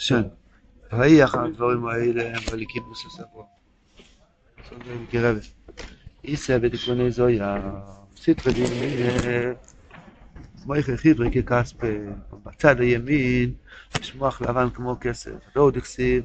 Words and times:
שן. 0.00 0.22
ויהי 0.92 1.24
אחר 1.24 1.44
הדברים 1.44 1.86
האלה, 1.86 2.38
וליקיבוס 2.50 3.06
הספרו. 3.06 3.44
איסא 6.24 6.58
בתיקוני 6.58 7.10
זויה, 7.10 7.60
סטרי 8.16 8.52
דין, 8.52 8.68
מויכי 10.66 10.96
חיברי 10.96 11.42
ככספה, 11.42 11.86
בצד 12.44 12.80
הימין 12.80 13.52
יש 14.00 14.14
מוח 14.14 14.42
לבן 14.42 14.70
כמו 14.70 14.96
כסף, 15.00 15.30
ועוד 15.56 15.76
הכסיב, 15.76 16.24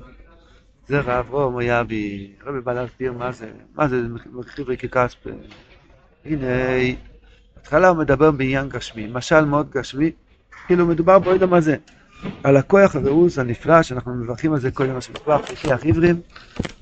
זרע 0.88 1.20
אברום 1.20 1.58
היה 1.58 1.84
בי, 1.84 2.34
רבי 2.46 2.62
בא 2.62 2.74
להסביר 2.74 3.14
מה 3.14 3.32
זה, 3.32 3.52
מה 3.76 3.88
זה 3.88 4.02
חיברי 4.48 4.78
ככספה. 4.78 5.30
הנה, 6.26 6.48
בהתחלה 7.56 7.88
הוא 7.88 7.98
מדבר 7.98 8.32
בעניין 8.32 8.70
גשמי, 8.70 9.08
משל 9.08 9.46
מאוד 9.46 9.70
גשמי, 9.70 10.12
כאילו 10.68 10.88
מדובר 10.88 11.20
בו 11.20 11.48
מה 11.48 11.62
זה, 11.62 11.76
על 12.46 12.58
הכוח 12.58 12.96
הרעוס 12.96 13.40
הנפלא 13.40 13.84
שאנחנו 13.84 14.14
מברכים 14.14 14.54
על 14.54 14.60
זה 14.60 14.72
כל 14.72 14.86
יום 14.86 14.98
השבוע, 14.98 15.38
פרחי 15.38 15.68
עיוורים, 15.82 16.22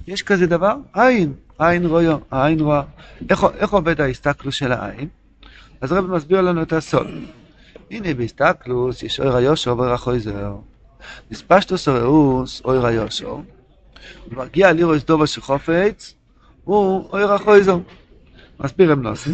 יש 0.08 0.24
כזה 0.24 0.48
דבר, 0.48 0.76
עין, 0.94 1.34
עין 1.60 1.86
רויו, 1.86 2.18
העין 2.32 2.60
רואה. 2.60 2.82
איך, 3.30 3.46
איך 3.58 3.74
עובד 3.74 4.02
ההסתכלוס 4.02 4.56
של 4.56 4.72
העין? 4.72 5.08
אז 5.82 5.92
הרב 5.92 6.06
מסביר 6.06 6.42
לנו 6.42 6.62
את 6.62 6.74
הסוד. 6.74 7.08
הנה 7.92 8.14
בהסתכלוס 8.14 9.04
יש 9.04 9.20
אור 9.20 9.36
היושו 9.36 9.78
ואור 9.78 9.90
החויזר. 9.90 10.56
נספשטוס 11.32 11.88
אוראוס 11.88 12.62
אור 12.66 12.86
היושו. 12.86 13.44
ומגיע 14.32 14.72
לירוס 14.72 15.04
דובר 15.04 15.26
שחופץ, 15.26 16.14
הוא 16.64 17.10
אור 17.10 17.32
החויזר. 17.32 17.78
מסביר 18.60 18.92
רב 18.92 19.00
נוסי. 19.00 19.34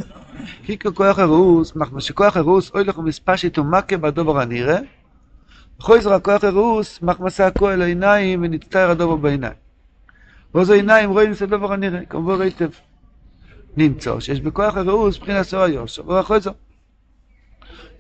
כי 0.64 0.78
ככוח 0.78 1.20
הרוס, 1.20 1.76
מחמש 1.76 2.08
שכוח 2.08 2.38
הרוס 2.38 2.72
אוי 2.74 2.84
לכו 2.84 3.02
מספשית 3.02 3.58
ומכה 3.58 3.98
בדובר 3.98 4.40
הנראה. 4.42 4.80
חויזר 5.80 6.14
הכוח 6.14 6.44
הרוס, 6.44 7.02
מחמסה 7.02 7.48
הכהל 7.48 7.82
העיניים 7.82 8.44
ונצטער 8.44 8.90
הדובר 8.90 9.16
בעיניים. 9.16 9.54
ועוזו 10.54 10.74
עיניים 10.74 11.10
רואים 11.10 11.32
את 11.32 11.42
הדובר 11.42 11.74
הנראה, 11.74 12.06
כמובן 12.06 12.42
היטב. 12.42 12.70
נמצא 13.78 14.20
שיש 14.20 14.42
בכוח 14.42 14.78
הרוס 14.78 15.18
מבחינת 15.18 15.46
סור 15.46 15.62
היוסו, 15.62 16.06
ואחרי 16.06 16.40
זו. 16.40 16.52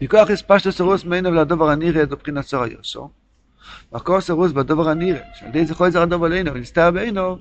מכוח 0.01 0.29
הספשת 0.29 0.69
סורוס 0.69 1.05
מעיניו 1.05 1.33
לדובר 1.33 1.69
הנראה 1.69 2.03
את 2.03 2.11
מבחינת 2.11 2.45
סור 2.45 2.63
היוסו. 2.63 3.09
מקור 3.93 4.21
סורוס 4.21 4.51
בדובר 4.51 4.89
הנראה, 4.89 5.21
שעל 5.35 5.49
ידי 5.49 5.65
זה 5.65 5.75
חויזר 5.75 6.01
הדובר 6.01 6.27
לעינו 6.27 6.53
ונסתר 6.53 6.91
בעינו, 6.91 7.37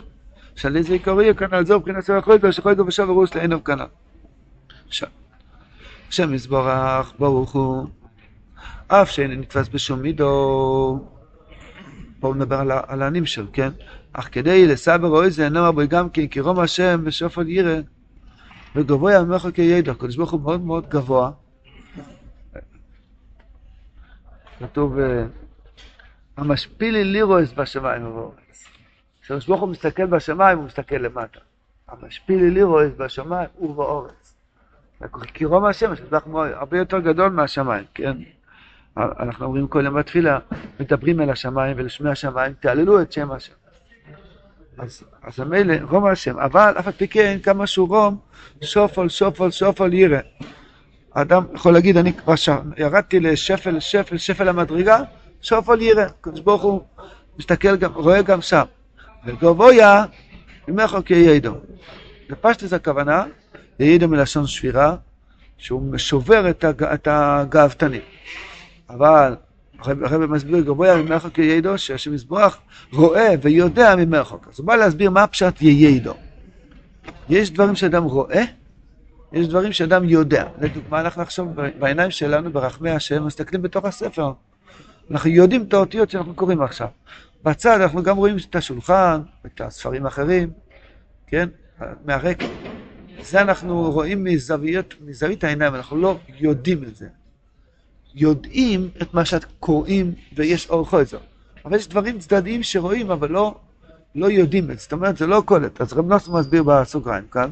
שעל 0.57 0.77
ידי 0.77 0.89
זה 0.89 0.93
עיקרי 0.93 1.35
כנ"ל 1.35 1.65
זו 1.65 1.79
מבחינת 1.79 2.05
סור 2.05 2.17
החויזר, 2.17 2.51
שחויזר 2.51 2.87
ושב 2.87 3.11
הרוס 3.11 3.35
לעינו 3.35 3.65
כנ"ל. 3.65 3.87
עכשיו, 4.89 5.09
השם 6.09 6.35
יסבורך 6.35 7.13
ברוך 7.19 7.53
הוא, 7.53 7.87
אף 8.89 9.11
שאין 9.11 9.31
נתפס 9.31 9.69
בשום 9.69 10.03
מידו, 10.03 11.05
פה 12.21 12.29
הוא 12.29 12.37
מדבר 12.37 12.83
על 12.87 13.03
הנמשל, 13.03 13.47
כן? 13.53 13.69
אך 14.13 14.29
כדי 14.33 14.67
לסבר 14.67 15.09
אויזן, 15.09 15.53
נאמר 15.53 15.73
בו 15.73 15.81
גם 15.89 16.11
כן, 16.11 16.27
כי 16.27 16.41
רום 16.41 16.61
השם 16.61 17.01
ושופל 17.05 17.49
ירא, 17.49 17.81
וגבוה 18.77 19.15
ימך 19.15 19.49
כידע, 19.55 19.93
הקדוש 19.93 20.17
ברוך 20.17 20.31
הוא 20.31 20.41
מאוד 20.41 20.65
מאוד 20.65 20.89
גבוה. 20.89 21.31
כתוב, 24.59 24.99
אה, 24.99 25.25
המשפילי 26.37 27.05
לירוס 27.05 27.53
בשמיים 27.53 28.07
ובאורץ. 28.07 28.65
כשהקדוש 29.23 29.47
ברוך 29.47 29.61
הוא 29.61 29.69
מסתכל 29.69 30.07
בשמיים, 30.07 30.59
הוא 30.59 30.67
מסתכל 30.67 30.97
למטה. 30.97 31.41
המשפילי 31.89 32.51
לירוס 32.51 32.93
בשמיים 32.97 33.49
ובאורץ. 33.61 34.35
כי 35.35 35.45
רום 35.45 35.65
השם, 35.65 35.93
הרבה 36.33 36.79
יותר 36.79 36.99
גדול 36.99 37.29
מהשמיים, 37.29 37.85
כן? 37.95 38.17
אנחנו 38.99 39.47
אומרים 39.47 39.69
כל 39.69 39.85
יום 39.85 39.95
בתפילה, 39.95 40.39
מדברים 40.81 41.21
אל 41.21 41.31
השמיים 41.31 41.77
ולשמי 41.79 42.11
השמיים, 42.11 42.53
תעללו 42.61 43.03
את 43.03 43.13
שם 43.13 43.31
השם. 43.33 43.53
אז, 44.79 45.03
אז 45.23 45.41
המילא, 45.41 45.75
רום 45.91 46.07
השם, 46.07 46.39
אבל 46.39 46.75
אף 46.79 46.87
על 46.87 46.93
פי 46.93 47.09
כן, 47.09 47.39
כמה 47.43 47.67
שהוא 47.67 47.89
רום, 47.89 48.19
שופל, 48.63 49.09
שופל, 49.09 49.51
שופל 49.51 49.95
ירא. 49.95 50.19
האדם 51.15 51.45
יכול 51.55 51.73
להגיד, 51.73 51.97
אני 51.97 52.13
כבר 52.13 52.37
שם, 52.37 52.71
ירדתי 52.77 53.21
לשפל, 53.21 53.81
שפל, 53.81 54.19
שפל 54.19 54.49
המדרגה, 54.49 55.01
שופל 55.43 55.83
ירא. 55.83 56.05
הקדוש 56.21 56.41
ברוך 56.41 56.63
הוא 56.63 56.83
מסתכל, 57.39 57.77
גם, 57.77 57.93
רואה 57.95 58.23
גם 58.23 58.41
שם. 58.41 58.65
וגבויה, 59.27 60.05
ממך 60.69 60.97
כידו. 61.05 61.55
בפשטוס 62.31 62.73
הכוונה, 62.73 63.25
ידו 63.81 64.09
מלשון 64.09 64.47
שבירה, 64.47 64.97
שהוא 65.59 65.99
שובר 65.99 66.51
את 66.95 67.09
הגאוותנים. 67.11 68.01
אבל 68.91 69.35
הרב 69.83 70.27
מסביר 70.27 70.61
גבוה 70.61 71.03
ממרחק 71.03 71.39
ידו, 71.39 71.79
שהשם 71.79 72.15
יזבוח 72.15 72.59
רואה 72.93 73.35
ויודע 73.43 73.97
ממרחק. 73.97 74.49
אז 74.49 74.59
הוא 74.59 74.67
בא 74.67 74.77
להסביר 74.77 75.11
מה 75.11 75.27
פשט 75.27 75.63
ידו. 75.63 76.15
יש 77.29 77.51
דברים 77.51 77.75
שאדם 77.75 78.05
רואה, 78.05 78.45
יש 79.33 79.49
דברים 79.49 79.73
שאדם 79.73 80.09
יודע. 80.09 80.45
לדוגמה, 80.61 81.01
אנחנו 81.01 81.23
נחשוב 81.23 81.49
בעיניים 81.79 82.11
שלנו, 82.11 82.53
ברחמי 82.53 82.91
השם, 82.91 83.27
מסתכלים 83.27 83.63
בתוך 83.63 83.85
הספר. 83.85 84.33
אנחנו 85.11 85.31
יודעים 85.31 85.63
את 85.63 85.75
האותיות 85.75 86.11
שאנחנו 86.11 86.35
קוראים 86.35 86.63
עכשיו. 86.63 86.89
בצד 87.45 87.81
אנחנו 87.81 88.03
גם 88.03 88.17
רואים 88.17 88.37
את 88.51 88.57
השולחן, 88.57 89.21
את 89.47 89.61
הספרים 89.61 90.05
האחרים, 90.05 90.51
כן? 91.27 91.49
מהרקע. 92.05 92.47
זה 93.23 93.41
אנחנו 93.41 93.91
רואים 93.91 94.25
מזוויות, 94.25 94.95
מזווית 95.07 95.45
העיניים, 95.45 95.75
אנחנו 95.75 95.97
לא 95.97 96.19
יודעים 96.39 96.85
את 96.85 96.97
זה. 96.97 97.07
יודעים 98.15 98.89
את 99.03 99.15
מה 99.15 99.25
שאת 99.25 99.45
קוראים 99.61 100.13
ויש 100.37 100.71
אור 100.71 100.87
חוזר. 100.87 101.19
אבל 101.65 101.77
יש 101.77 101.89
דברים 101.89 102.19
צדדיים 102.19 102.63
שרואים, 102.63 103.11
אבל 103.11 103.31
לא, 103.31 103.55
לא 104.15 104.31
יודעים 104.31 104.71
את 104.71 104.77
זה. 104.79 104.83
זאת 104.83 104.93
אומרת, 104.93 105.17
זה 105.17 105.27
לא 105.27 105.43
קולט. 105.45 105.81
אז 105.81 105.93
רב 105.93 106.09
נוסף 106.09 106.29
מסביר 106.29 106.63
בסוגריים 106.63 107.25
כאן. 107.31 107.51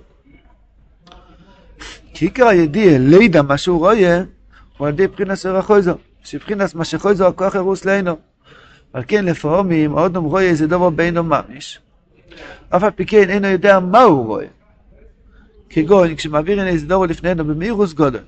כי 2.15 2.25
עיקר 2.25 2.47
הידיע, 2.47 2.99
לידע 2.99 3.43
מה 3.43 3.59
שהוא 3.59 3.79
רואה, 3.79 4.23
הוא 4.77 4.87
על 4.87 4.93
ידי 4.93 5.07
בחינס 5.07 5.47
אור 5.47 5.57
החוזר. 5.57 5.95
שבחינס 6.25 6.75
מה 6.75 6.85
שחוזר 6.85 7.27
הכוח 7.27 7.57
הרוס 7.57 7.85
לעינו. 7.85 8.17
על 8.93 9.03
כן 9.09 9.25
לפעמים 9.25 9.93
עוד 9.93 10.13
נאמר 10.13 10.29
רואה 10.29 10.43
איזה 10.43 10.67
דבר 10.67 10.91
בעינו 10.91 11.23
ממש. 11.23 11.81
אף 12.69 12.83
על 12.83 12.91
פי 12.91 13.07
כן 13.07 13.31
אינו 13.31 13.49
יודע 13.49 13.81
מה 13.81 14.03
הוא 14.03 14.27
רואה. 14.27 14.47
כגון 15.71 16.17
כשמעבירים 16.17 16.67
איזה 16.67 16.87
דבר 16.87 17.07
לפנינו 17.07 17.45
במהירוס 17.45 17.93
גודל. 17.93 18.23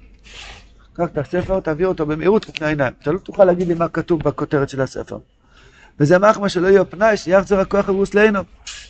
קח 0.98 1.06
את 1.12 1.18
הספר, 1.18 1.60
תעביר 1.60 1.88
אותו 1.88 2.06
במהירות 2.06 2.48
לפני 2.48 2.66
העיניים. 2.66 2.92
אתה 3.02 3.12
לא 3.12 3.18
תוכל 3.18 3.44
להגיד 3.44 3.68
לי 3.68 3.74
מה 3.74 3.88
כתוב 3.88 4.22
בכותרת 4.22 4.68
של 4.68 4.80
הספר. 4.80 5.18
וזה 6.00 6.18
מחמא 6.18 6.48
שלא 6.48 6.68
יהיה 6.68 6.84
פנאי, 6.84 7.16
שיחזר 7.16 7.60
הכוח 7.60 7.88
הרוס 7.88 8.14
לעינו. 8.14 8.40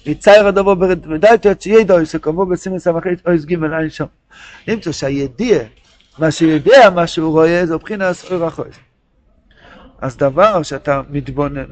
יצייר 0.07 0.47
הדבר 0.47 0.75
בדלתו 0.75 1.49
עד 1.49 1.61
שיהיה 1.61 1.85
דוי, 1.85 2.07
שכמו 2.07 2.47
בסימן 2.47 2.79
סמכית 2.79 3.27
אויס 3.27 3.45
ג' 3.45 3.65
עין 3.65 3.91
שם. 3.91 4.05
נמצא 4.69 4.93
שהידיע, 4.93 5.59
מה 6.19 6.31
שיודע 6.31 6.91
מה 6.91 7.07
שהוא 7.07 7.33
רואה, 7.33 7.67
זה 7.67 7.75
מבחינת 7.75 8.17
אור 8.31 8.45
החויז. 8.45 8.75
אז 10.01 10.17
דבר 10.17 10.63
שאתה 10.63 11.03
מתבונן, 11.11 11.67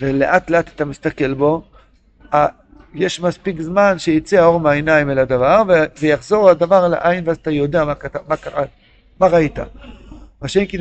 ולאט 0.00 0.50
לאט 0.50 0.68
אתה 0.74 0.84
מסתכל 0.84 1.34
בו, 1.34 1.62
יש 2.94 3.20
מספיק 3.20 3.60
זמן 3.60 3.98
שיצא 3.98 4.36
האור 4.36 4.60
מהעיניים 4.60 5.10
אל 5.10 5.18
הדבר, 5.18 5.62
ויחזור 6.00 6.50
הדבר 6.50 6.86
אל 6.86 6.94
העין, 6.94 7.28
ואז 7.28 7.36
אתה 7.36 7.50
יודע 7.50 7.84
מה 8.28 8.36
קרה. 8.36 8.64
מה 9.20 9.26
ראית? 9.26 9.58
מה 10.42 10.48
שאין 10.48 10.66
כי 10.66 10.78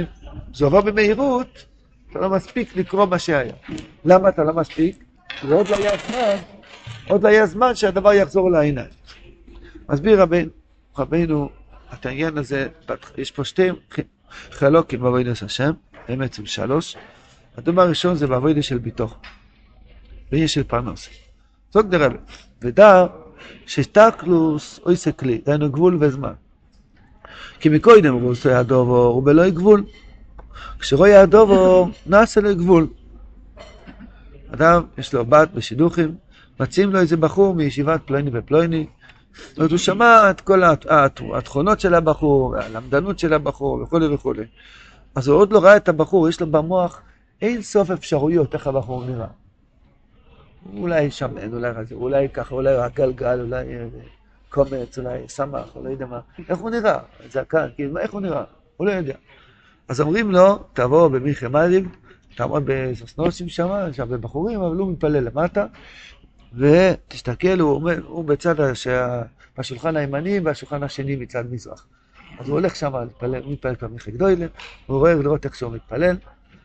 זה 0.54 0.66
עובר 0.66 0.82
במהירות, 0.82 1.66
אתה 2.12 2.20
לא 2.20 2.30
מספיק 2.30 2.76
לקרוא 2.76 3.06
מה 3.06 3.20
שהיה. 3.20 3.54
למה 4.06 4.30
אתה 4.30 4.44
לא 4.44 4.54
מספיק? 4.54 5.04
כי 5.40 5.48
עוד 5.48 5.68
לא 5.70 5.76
היה 5.76 5.92
זמן, 6.08 6.36
עוד 7.08 7.24
לא 7.24 7.30
היה 7.30 7.46
זמן 7.46 7.76
שהדבר 7.76 8.14
יחזור 8.14 8.52
לעיניים. 8.52 8.90
מסביר 9.90 10.22
רבינו, 10.22 10.50
רבינו, 10.98 11.50
את 11.94 12.06
העניין 12.06 12.38
הזה, 12.38 12.68
יש 13.18 13.32
פה 13.32 13.44
שתי 13.44 13.70
חלוקים 14.52 15.00
בעבודת 15.02 15.42
השם, 15.42 15.72
הם 16.08 16.20
בעצם 16.20 16.46
שלוש. 16.46 16.98
הדבר 17.58 17.82
הראשון 17.82 18.16
זה 18.16 18.28
בעבודת 18.28 18.64
של 18.64 18.78
ביתו, 18.78 19.10
ויש 20.32 20.54
של 20.54 20.64
פרנוס. 20.64 21.10
זאת 21.72 21.90
דרבה. 21.90 22.18
ודע 22.62 23.06
שתקלוס 23.66 24.80
אויסה 24.86 25.12
כלי, 25.12 25.42
דהיינו 25.46 25.72
גבול 25.72 25.98
וזמן. 26.02 26.34
כי 27.60 27.70
מקודם 27.70 28.14
הוא 28.14 28.32
עושה 28.32 28.60
הדובור, 28.60 29.06
הוא 29.06 29.24
בלא 29.24 29.50
גבול. 29.50 29.84
כשרואה 30.80 31.22
הדובור, 31.22 31.90
נעשה 32.06 32.42
לו 32.42 32.56
גבול. 32.56 32.88
אדם, 34.54 34.84
יש 34.98 35.14
לו 35.14 35.26
בת 35.26 35.50
בשידוכים, 35.54 36.16
מציעים 36.60 36.94
לו 36.94 37.00
איזה 37.00 37.18
בחור 37.18 37.56
מישיבת 37.56 38.02
פלויני 38.06 38.30
ופלויני, 38.34 38.86
זאת 39.56 39.72
הוא 39.72 39.78
שמע 39.78 40.30
את 40.30 40.42
כל 40.42 40.62
התכונות 41.32 41.80
של 41.80 41.94
הבחור, 41.94 42.58
הלמדנות 42.58 43.20
של 43.20 43.34
הבחור 43.34 43.82
וכולי 43.82 44.08
וכולי. 44.08 44.44
אז 45.16 45.28
הוא 45.28 45.38
עוד 45.38 45.54
לא 45.54 45.60
ראה 45.60 45.78
את 45.78 45.90
הבחור, 45.90 46.30
יש 46.30 46.42
לו 46.42 46.48
במוח 46.48 47.02
אין 47.42 47.62
סוף 47.62 47.92
אפשרויות 47.92 48.54
איך 48.54 48.68
הבחור 48.68 49.06
נראה. 49.06 49.28
אולי 50.78 51.12
שמן, 51.12 51.54
אולי 51.54 51.72
רזה, 51.72 51.96
אולי 51.96 52.30
ככה, 52.30 52.56
אולי 52.56 52.76
הגלגל, 52.76 53.42
אולי 53.42 53.66
קומץ, 54.50 54.98
אולי 54.98 55.30
שמח, 55.30 55.76
או 55.76 55.84
לא 55.84 55.90
יודע 55.90 56.06
מה, 56.06 56.20
איך 56.50 56.60
הוא 56.60 56.70
נראה? 56.70 57.00
זקן, 57.30 57.68
כאילו, 57.76 57.98
איך 57.98 58.12
הוא 58.12 58.22
נראה? 58.22 58.44
הוא 58.78 58.88
לא 58.88 58.92
יודע. 58.92 59.16
אז 59.88 60.02
אומרים 60.02 60.32
לו, 60.32 60.64
תבוא 60.74 61.08
במיכי 61.08 61.48
מריב, 61.48 61.88
תעמוד 62.36 62.64
בסוסנוסים 62.66 63.50
שם, 63.50 63.70
יש 63.90 64.00
הרבה 64.00 64.18
בחורים, 64.18 64.62
אבל 64.62 64.76
הוא 64.76 64.92
מתפלל 64.92 65.24
למטה, 65.24 65.66
ותסתכל, 66.54 67.60
הוא, 67.60 67.76
עומד, 67.76 68.00
הוא 68.00 68.26
בצד, 68.26 68.60
הש... 68.62 68.88
בשולחן 69.60 69.98
הימני 69.98 70.40
והשולחן 70.40 70.84
השני 70.84 71.16
מצד 71.16 71.52
מזרח. 71.52 71.88
אז 72.40 72.50
הוא 72.50 72.60
הולך 72.60 72.76
שם 72.76 72.96
הוא 72.96 73.52
מתפלל 73.52 73.76
פעם 73.76 73.94
מיכי 73.94 74.12
גדוילה, 74.12 74.46
הוא 74.86 75.00
רואה 75.00 75.14
לראות 75.14 75.46
איך 75.46 75.56
שהוא 75.56 75.72
מתפלל, 75.72 76.16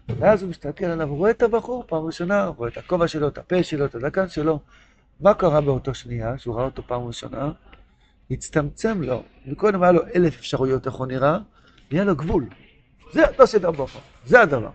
ואז 0.09 0.43
הוא 0.43 0.51
מסתכל 0.51 0.85
עליו, 0.85 1.09
הוא 1.09 1.19
רואה 1.19 1.31
את 1.31 1.43
הבחור 1.43 1.85
פעם 1.87 2.05
ראשונה, 2.05 2.45
הוא 2.45 2.55
רואה 2.57 2.69
את 2.69 2.77
הכובע 2.77 3.09
שלו, 3.09 3.29
את 3.29 3.39
הפה 3.39 3.63
שלו, 3.63 3.85
את 3.85 3.95
הדקן 3.95 4.29
שלו. 4.29 4.61
מה 5.21 5.35
קרה 5.35 5.61
באותו 5.61 5.95
שנייה, 5.95 6.39
שהוא 6.39 6.57
ראה 6.57 6.65
אותו 6.65 6.83
פעם 6.87 7.07
ראשונה? 7.07 7.53
הצטמצם 8.31 9.03
לו, 9.03 9.23
וקודם 9.49 9.83
היה 9.83 9.93
לו 9.93 10.01
אלף 10.15 10.39
אפשרויות 10.39 10.87
איך 10.87 10.95
הוא 10.95 11.07
נראה, 11.07 11.39
נהיה 11.93 12.05
לו 12.05 12.17
גבול. 12.17 12.47
זה 13.13 13.23
לא 13.39 13.47
סדר 13.47 13.71
בוחר, 13.71 13.99
זה 14.27 14.41
הדבר. 14.41 14.71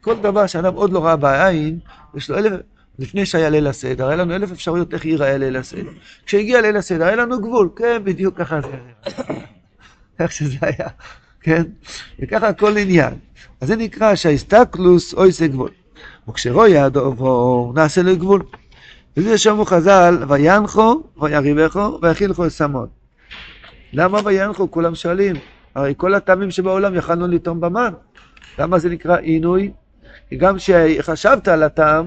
כל 0.00 0.16
דבר 0.20 0.46
שאדם 0.46 0.74
עוד 0.74 0.92
לא 0.92 1.04
ראה 1.04 1.16
בעין, 1.16 1.78
יש 2.14 2.30
לו 2.30 2.38
אלף, 2.38 2.52
לפני 2.98 3.26
שהיה 3.26 3.50
ליל 3.50 3.66
הסדר, 3.66 4.06
היה 4.06 4.16
לנו 4.16 4.34
אלף 4.34 4.52
אפשרויות 4.52 4.94
איך 4.94 5.04
ייראה 5.04 5.38
ליל 5.38 5.56
הסדר. 5.56 5.90
כשהגיע 6.26 6.60
ליל 6.60 6.76
הסדר, 6.76 7.04
היה 7.04 7.16
לנו 7.16 7.40
גבול, 7.40 7.68
כן, 7.76 8.04
בדיוק 8.04 8.38
ככה 8.38 8.60
זה 8.60 8.68
היה. 8.68 9.40
איך 10.20 10.32
שזה 10.32 10.56
היה, 10.60 10.88
כן? 11.40 11.62
וככה 12.18 12.52
כל 12.52 12.76
עניין. 12.76 13.14
אז 13.60 13.68
זה 13.68 13.76
נקרא 13.76 14.14
שההסתכלוס 14.14 15.14
אוי 15.14 15.32
זה 15.32 15.48
גבול. 15.48 15.70
וכשרואי 16.28 16.78
הדובו 16.78 17.72
נעשה 17.74 18.02
לו 18.02 18.16
גבול. 18.16 18.42
וזה 19.18 19.38
שמו 19.38 19.64
חז"ל, 19.64 20.18
וינחו, 20.28 21.02
ויריבכו, 21.16 21.98
ויכילכו 22.02 22.46
אסמון. 22.46 22.86
למה 23.92 24.18
וינחו? 24.24 24.70
כולם 24.70 24.94
שואלים. 24.94 25.36
הרי 25.74 25.94
כל 25.96 26.14
הטעמים 26.14 26.50
שבעולם 26.50 26.94
יכלנו 26.94 27.26
לטעום 27.26 27.60
במן. 27.60 27.92
למה 28.58 28.78
זה 28.78 28.88
נקרא 28.88 29.16
עינוי? 29.16 29.72
כי 30.28 30.36
גם 30.36 30.56
שחשבת 30.58 31.48
על 31.48 31.62
הטעם, 31.62 32.06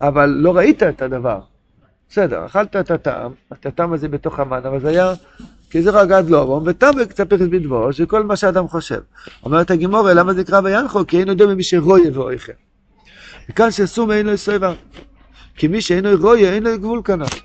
אבל 0.00 0.26
לא 0.26 0.56
ראית 0.56 0.82
את 0.82 1.02
הדבר. 1.02 1.40
בסדר, 2.10 2.46
אכלת 2.46 2.76
את 2.76 2.90
הטעם, 2.90 3.32
את 3.52 3.66
הטעם 3.66 3.92
הזה 3.92 4.08
בתוך 4.08 4.38
המן, 4.38 4.60
אבל 4.64 4.80
זה 4.80 4.88
היה 4.88 5.12
כזרע 5.70 6.04
גד 6.04 6.24
לא, 6.28 6.60
וטעם 6.64 7.04
קצפך 7.04 7.40
בדברו, 7.40 7.92
שכל 7.92 8.22
מה 8.22 8.36
שאדם 8.36 8.68
חושב. 8.68 9.00
אומרת 9.44 9.70
הגימורה, 9.70 10.14
למה 10.14 10.34
זה 10.34 10.40
נקרא 10.40 10.60
וינחו? 10.64 11.06
כי 11.06 11.20
אין 11.20 11.28
יודע 11.28 11.46
ממי 11.46 11.62
שרויה 11.62 12.10
ואויכה. 12.14 12.52
וכאן 13.50 13.70
שסום 13.70 14.10
אין 14.10 14.26
לו 14.26 14.36
סויבה. 14.36 14.72
כי 15.58 15.68
מי 15.68 15.80
שאינו 15.80 16.08
רויה, 16.20 16.52
אין 16.52 16.62
לו 16.62 16.78
גבול 16.78 17.00
כנף. 17.04 17.42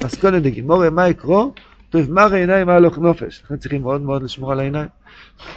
אז 0.00 0.16
קודם 0.16 0.38
דגימורה, 0.38 0.90
מה 0.90 1.08
יקרו? 1.08 1.52
טוב, 1.90 2.10
מראה 2.12 2.38
עיניים 2.38 2.68
הלוך 2.68 2.98
נופש. 2.98 3.42
לכן 3.44 3.56
צריכים 3.56 3.82
מאוד 3.82 4.00
מאוד 4.00 4.22
לשמור 4.22 4.52
על 4.52 4.60
העיניים. 4.60 4.88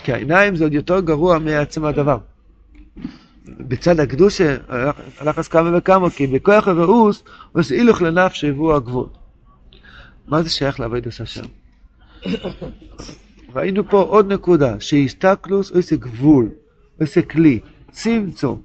כי 0.03 0.13
העיניים 0.13 0.55
זה 0.55 0.63
עוד 0.63 0.73
יותר 0.73 0.99
גרוע 0.99 1.39
מעצם 1.39 1.85
הדבר. 1.85 2.17
בצד 3.45 3.99
הקדושה, 3.99 4.57
הלך 5.19 5.39
אז 5.39 5.47
כמה 5.47 5.77
וכמה, 5.77 6.09
כי 6.09 6.27
בכוח 6.27 6.67
הרעוס, 6.67 7.23
עושה 7.51 7.75
הילוך 7.75 8.01
לנפש 8.01 8.43
והוא 8.43 8.73
הגבול. 8.73 9.07
מה 10.27 10.43
זה 10.43 10.49
שייך 10.49 10.79
לעבוד 10.79 11.07
עשה 11.07 11.25
שם? 11.25 11.45
ראינו 13.55 13.89
פה 13.89 14.01
עוד 14.01 14.33
נקודה, 14.33 14.79
שהסתכלוס 14.79 15.71
עושה 15.71 15.95
גבול, 15.95 16.49
עושה 17.01 17.21
כלי, 17.21 17.59
צמצום. 17.91 18.61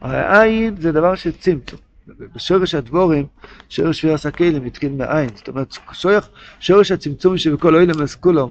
העין 0.00 0.76
זה 0.80 0.92
דבר 0.92 1.14
של 1.14 1.32
צמצום. 1.32 1.91
בשורש 2.08 2.74
הדבורים, 2.74 3.26
שורש 3.68 4.00
שבירת 4.00 4.26
הכלים 4.26 4.64
התחיל 4.64 4.92
מעין. 4.92 5.28
זאת 5.34 5.48
אומרת, 5.48 5.76
שורש, 5.92 6.24
שורש 6.60 6.92
הצמצום 6.92 7.38
שבכל 7.38 7.74
אוהלם 7.74 8.06
כולו, 8.20 8.50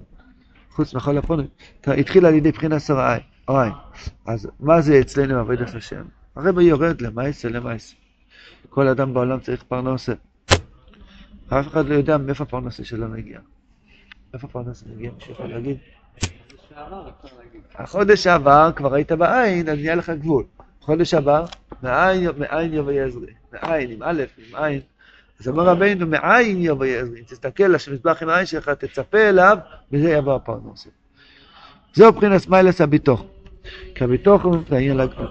חוץ 0.71 0.93
מכל 0.93 1.17
הפונים, 1.17 1.47
התחיל 1.87 2.25
על 2.25 2.33
ידי 2.33 2.51
בחינת 2.51 2.81
שר 2.81 2.99
העין. 2.99 3.73
אז 4.25 4.49
מה 4.59 4.81
זה 4.81 4.99
אצלנו 4.99 5.39
עבודת 5.39 5.75
השם? 5.75 6.03
הרב 6.35 6.59
יורד 6.59 7.01
למעשה 7.01 7.49
למעשה. 7.49 7.95
כל 8.69 8.87
אדם 8.87 9.13
בעולם 9.13 9.39
צריך 9.39 9.63
פרנסה. 9.63 10.13
אף 11.49 11.67
אחד 11.67 11.85
לא 11.85 11.93
יודע 11.93 12.17
מאיפה 12.17 12.43
הפרנסה 12.43 12.83
שלו 12.83 13.07
מגיע. 13.07 13.39
איפה 14.33 14.47
הפרנסה 14.47 14.85
מגיע? 14.95 15.11
מישהו 15.15 15.31
יכול 15.31 15.45
להגיד? 15.45 15.77
החודש 17.75 18.23
שעבר 18.23 18.71
כבר 18.75 18.93
היית 18.93 19.11
בעין, 19.11 19.69
אז 19.69 19.77
נהיה 19.77 19.95
לך 19.95 20.09
גבול. 20.09 20.43
חודש 20.79 21.13
הבא, 21.13 21.45
מאין 21.83 22.73
יבוא 22.73 22.91
יעזרי. 22.91 23.33
מאין, 23.53 23.91
עם 23.91 24.03
א', 24.03 24.23
עם 24.37 24.63
עין. 24.63 24.79
אז 25.39 25.47
אומר 25.47 25.63
רבינו, 25.63 26.07
מאין 26.07 26.57
יבוא 26.59 26.85
יעזרי. 26.85 27.21
תסתכל 27.23 27.77
שמזבח 27.77 28.23
עם 28.23 28.29
העין 28.29 28.45
שלך, 28.45 28.69
תצפה 28.69 29.29
אליו, 29.29 29.57
וזה 29.91 30.09
יבוא 30.09 30.35
הפרנסה. 30.35 30.89
זהו 31.93 32.11
מבחינת 32.11 32.47
מיילס 32.47 32.81
הביטוח. 32.81 33.23
כי 33.95 34.03
הביטוח 34.03 34.43
הוא, 34.43 34.57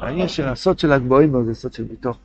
העניין 0.00 0.28
של 0.28 0.44
הסוד 0.44 0.78
של 0.78 0.92
הגבוהים, 0.92 1.44
זה 1.44 1.54
סוד 1.54 1.72
של 1.72 1.82
ביטוח. 1.82 2.16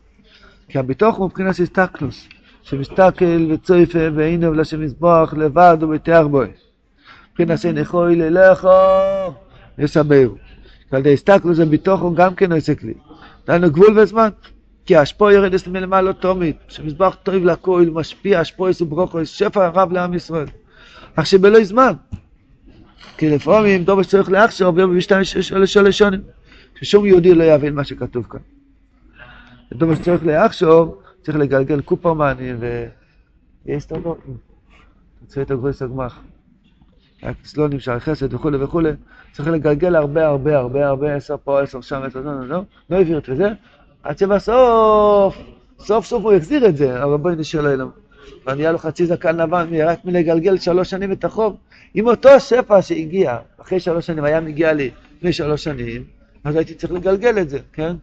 כי 0.68 0.80
הביטוח 0.80 1.18
הוא 1.18 1.25
מבחינת 1.25 1.59
הסתכלוס, 1.59 2.27
שמסתכל 2.63 3.51
וצויפה 3.51 4.00
ועינו 4.15 4.53
לשם 4.53 4.81
מזבח 4.81 5.33
לבד 5.38 5.77
ובתיאר 5.81 6.27
בו. 6.27 6.42
מבחינת 7.31 7.59
שנכוי 7.59 8.15
ללכו, 8.15 8.69
יסברו. 9.77 10.36
ועל 10.92 11.01
ידי 11.01 11.13
הסתכלוס 11.13 11.59
הביטוח 11.59 12.01
הוא 12.01 12.15
גם 12.15 12.36
כן 12.36 12.51
עושה 12.51 12.75
כלי. 12.75 12.94
דהיינו 13.47 13.71
גבול 13.71 14.00
וזמן. 14.00 14.30
כי 14.85 14.95
השפוע 14.95 15.33
יורדת 15.33 15.67
מלמעלה 15.67 16.13
תומית, 16.13 16.57
שמזבח 16.67 17.17
טוב 17.23 17.35
לכל, 17.35 17.85
משפיע 17.93 18.39
השפוע 18.39 18.69
וברוכו, 18.81 19.25
שפע 19.25 19.67
רב 19.67 19.91
לעם 19.91 20.13
ישראל. 20.13 20.47
אך 21.15 21.25
שבלא 21.25 21.63
זמן. 21.63 21.93
כי 23.17 23.29
לפעמים 23.29 23.83
דובר 23.83 24.01
שצריך 24.01 24.31
להכשיר 24.31 24.67
עובר 24.67 24.85
שלוש 25.65 25.97
שנים. 25.97 26.21
ששום 26.79 27.05
יהודי 27.05 27.33
לא 27.33 27.43
יבין 27.43 27.75
מה 27.75 27.83
שכתוב 27.83 28.25
כאן. 28.29 28.39
דובר 29.73 29.95
שצריך 29.95 30.25
להכשיר, 30.25 30.85
צריך 31.21 31.37
לגלגל 31.37 31.81
קופרמנים 31.81 32.57
ויש 33.65 33.85
טובות. 33.85 34.17
צריך 35.27 35.45
את 35.45 35.51
הגבוס 35.51 35.81
הגמח. 35.81 36.19
סלונים, 37.45 37.79
שער 37.79 37.99
חסד 37.99 38.33
וכולי 38.33 38.57
וכולי. 38.63 38.89
צריך 39.31 39.47
לגלגל 39.49 39.95
הרבה 39.95 40.27
הרבה 40.27 40.57
הרבה 40.57 40.87
הרבה, 40.87 41.15
עשר 41.15 41.35
פה, 41.43 41.61
עשר 41.61 41.81
שם, 41.81 42.01
עשר 42.03 42.21
לא, 42.21 42.39
לא, 42.39 42.47
לא, 42.47 42.63
לא 42.89 42.95
העביר 42.95 43.17
את 43.17 43.29
זה, 43.35 43.53
עד 44.06 44.18
שבסוף, 44.18 45.38
סוף 45.80 46.06
סוף 46.06 46.24
הוא 46.24 46.34
החזיר 46.34 46.68
את 46.68 46.78
זה, 46.78 47.04
אבל 47.04 47.18
בואי 47.18 47.36
נשאר 47.36 47.62
לאלם. 47.62 47.90
ונהיה 48.48 48.72
לו 48.72 48.78
חצי 48.78 49.06
זקן 49.06 49.38
לבן, 49.38 49.68
רק 49.86 50.06
מלגלגל 50.06 50.57
שלוש 50.57 50.90
שנים 50.90 51.12
את 51.12 51.24
החוב. 51.25 51.57
אם 51.96 52.07
אותו 52.07 52.40
שפע 52.40 52.81
שהגיע 52.81 53.38
אחרי 53.62 53.80
שלוש 53.80 54.06
שנים 54.07 54.24
היה 54.24 54.42
מגיע 54.42 54.74
לי 54.74 54.92
לפני 55.18 55.34
שלוש 55.34 55.63
שנים, 55.63 56.04
אז 56.44 56.56
הייתי 56.56 56.74
צריך 56.74 56.94
לגלגל 56.94 57.40
את 57.42 57.50
זה, 57.50 57.60
כן? 57.74 57.96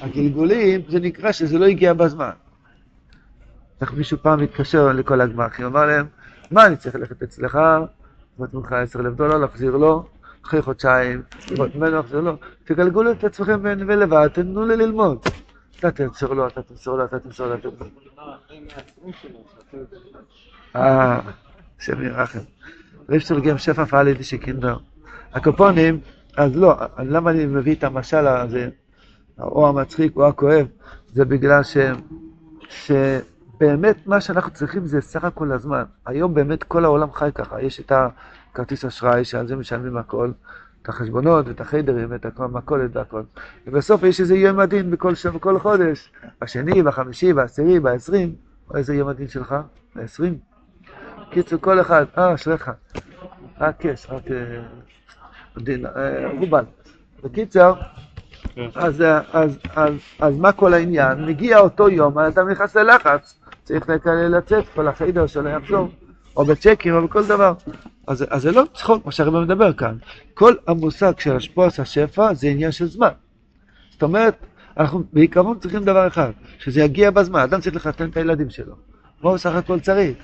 הגלגולים, 0.00 0.80
זה 0.88 1.00
נקרא 1.00 1.32
שזה 1.32 1.58
לא 1.58 1.64
הגיע 1.64 1.92
בזמן. 1.92 2.30
איך 3.80 3.92
מישהו 3.92 4.18
פעם 4.22 4.40
התקשר 4.40 4.92
לכל 4.92 5.20
הגמ"חים, 5.20 5.66
אמר 5.66 5.86
להם, 5.86 6.06
מה 6.50 6.66
אני 6.66 6.76
צריך 6.76 6.94
ללכת 6.94 7.22
אצלך? 7.22 7.58
נתנו 8.38 8.60
לך 8.60 8.72
עשר 8.72 9.00
אלף 9.00 9.14
דולר, 9.14 9.38
להחזיר 9.38 9.76
לו, 9.76 10.06
אחרי 10.46 10.62
חודשיים, 10.62 11.22
לראות 11.50 11.74
ממנו 11.74 11.96
להחזיר 11.96 12.20
לו, 12.20 12.36
תגלגלו 12.64 13.12
את 13.12 13.24
עצמכם 13.24 13.60
ולבד, 13.62 14.28
תנו 14.28 14.66
לי 14.66 14.76
ללמוד. 14.76 15.18
אתה 15.78 15.90
תמסור 15.90 16.34
לו, 16.34 16.46
אתה 16.46 16.62
תמסור 16.62 16.96
לו, 16.96 17.04
אתה 17.04 17.18
תמסור 17.18 17.46
לו. 17.46 17.54
אה, 20.76 21.20
השם 21.80 22.02
ירחם. 22.02 22.38
רב 23.08 23.20
תרגם 23.20 23.58
שפע 23.58 23.84
פעל 23.84 24.08
ידי 24.08 24.24
שקינדר. 24.24 24.76
הקופונים, 25.32 26.00
אז 26.36 26.56
לא, 26.56 26.74
למה 26.98 27.30
אני 27.30 27.46
מביא 27.46 27.74
את 27.74 27.84
המשל 27.84 28.26
הזה, 28.26 28.68
או 29.40 29.68
המצחיק 29.68 30.16
או 30.16 30.28
הכואב, 30.28 30.66
זה 31.12 31.24
בגלל 31.24 31.62
ש... 31.62 31.76
שבאמת 32.68 34.06
מה 34.06 34.20
שאנחנו 34.20 34.50
צריכים 34.50 34.86
זה 34.86 35.00
סך 35.00 35.24
הכל 35.24 35.52
הזמן. 35.52 35.82
היום 36.06 36.34
באמת 36.34 36.64
כל 36.64 36.84
העולם 36.84 37.12
חי 37.12 37.30
ככה, 37.34 37.62
יש 37.62 37.80
את 37.80 37.92
הכרטיס 38.56 38.84
אשראי 38.84 39.24
שעל 39.24 39.48
זה 39.48 39.56
משלמים 39.56 39.96
הכל, 39.96 40.30
את 40.82 40.88
החשבונות 40.88 41.48
ואת 41.48 41.60
החיידרים 41.60 42.06
ואת 42.10 42.40
המכולת 42.40 42.96
והכל. 42.96 43.22
ובסוף 43.66 44.02
יש 44.02 44.20
איזה 44.20 44.36
יום 44.36 44.60
הדין 44.60 44.90
בכל, 44.90 45.12
בכל 45.34 45.58
חודש, 45.58 46.12
בשני, 46.40 46.82
בחמישי, 46.82 47.32
בעשירי, 47.32 47.80
בעשרים, 47.80 48.34
או 48.70 48.76
איזה 48.76 48.94
יום 48.94 49.08
הדין 49.08 49.28
שלך? 49.28 49.54
בעשרים? 49.94 50.38
קיצור, 51.30 51.60
כל 51.60 51.80
אחד, 51.80 52.04
אה, 52.18 52.34
אשריך. 52.34 52.70
רק 53.60 53.86
קש, 53.86 54.06
רק 54.10 54.22
רובל. 56.38 56.64
בקיצר, 57.24 57.74
אז 58.74 60.38
מה 60.38 60.52
כל 60.52 60.74
העניין? 60.74 61.26
מגיע 61.26 61.58
אותו 61.58 61.88
יום, 61.88 62.18
האדם 62.18 62.48
נכנס 62.48 62.76
ללחץ, 62.76 63.40
צריך 63.64 63.88
לצאת 64.08 64.64
כל 64.74 64.88
החיידר 64.88 65.26
שלו 65.26 65.48
יחזור, 65.48 65.88
או 66.36 66.44
בצ'קים 66.44 66.94
או 66.94 67.08
בכל 67.08 67.26
דבר. 67.26 67.52
אז 68.06 68.24
זה 68.36 68.52
לא 68.52 68.64
צחוק, 68.74 69.06
מה 69.06 69.12
שהרבא 69.12 69.40
מדבר 69.40 69.72
כאן. 69.72 69.96
כל 70.34 70.54
המושג 70.66 71.12
של 71.18 71.36
השפועס 71.36 71.80
השפע 71.80 72.34
זה 72.34 72.46
עניין 72.48 72.72
של 72.72 72.86
זמן. 72.86 73.10
זאת 73.92 74.02
אומרת, 74.02 74.36
אנחנו 74.76 75.02
בעיקרון 75.12 75.58
צריכים 75.58 75.84
דבר 75.84 76.06
אחד, 76.06 76.30
שזה 76.58 76.80
יגיע 76.80 77.10
בזמן, 77.10 77.40
אדם 77.40 77.60
צריך 77.60 77.76
לחתן 77.76 78.08
את 78.08 78.16
הילדים 78.16 78.50
שלו. 78.50 78.74
מה 79.22 79.30
הוא 79.30 79.38
סך 79.38 79.54
הכל 79.54 79.80
צריך? 79.80 80.16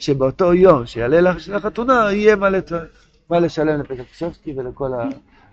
שבאותו 0.00 0.54
יום 0.54 0.86
שיעלה 0.86 1.32
לחתונה, 1.48 2.12
יהיה 2.12 2.36
מה, 2.36 2.50
לת... 2.50 2.72
מה 3.30 3.40
לשלם 3.40 3.80
לפקקשבסקי 3.80 4.54
ולכל 4.56 4.90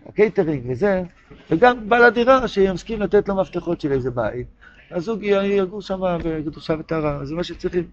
הקייטרינג 0.06 0.64
וזה, 0.70 1.04
וגם 1.52 1.90
בעל 1.90 2.04
הדירה 2.04 2.48
שיסכים 2.48 3.02
לתת 3.02 3.30
לו 3.30 3.36
מפתחות 3.36 3.82
של 3.82 3.92
איזה 3.92 4.12
בית. 4.12 4.48
הזוג 4.92 5.24
יגור 5.24 5.82
שם 5.82 6.00
בקדושה 6.24 6.76
וטהרה, 6.80 7.26
זה 7.26 7.36
מה 7.36 7.44
שצריכים. 7.44 7.84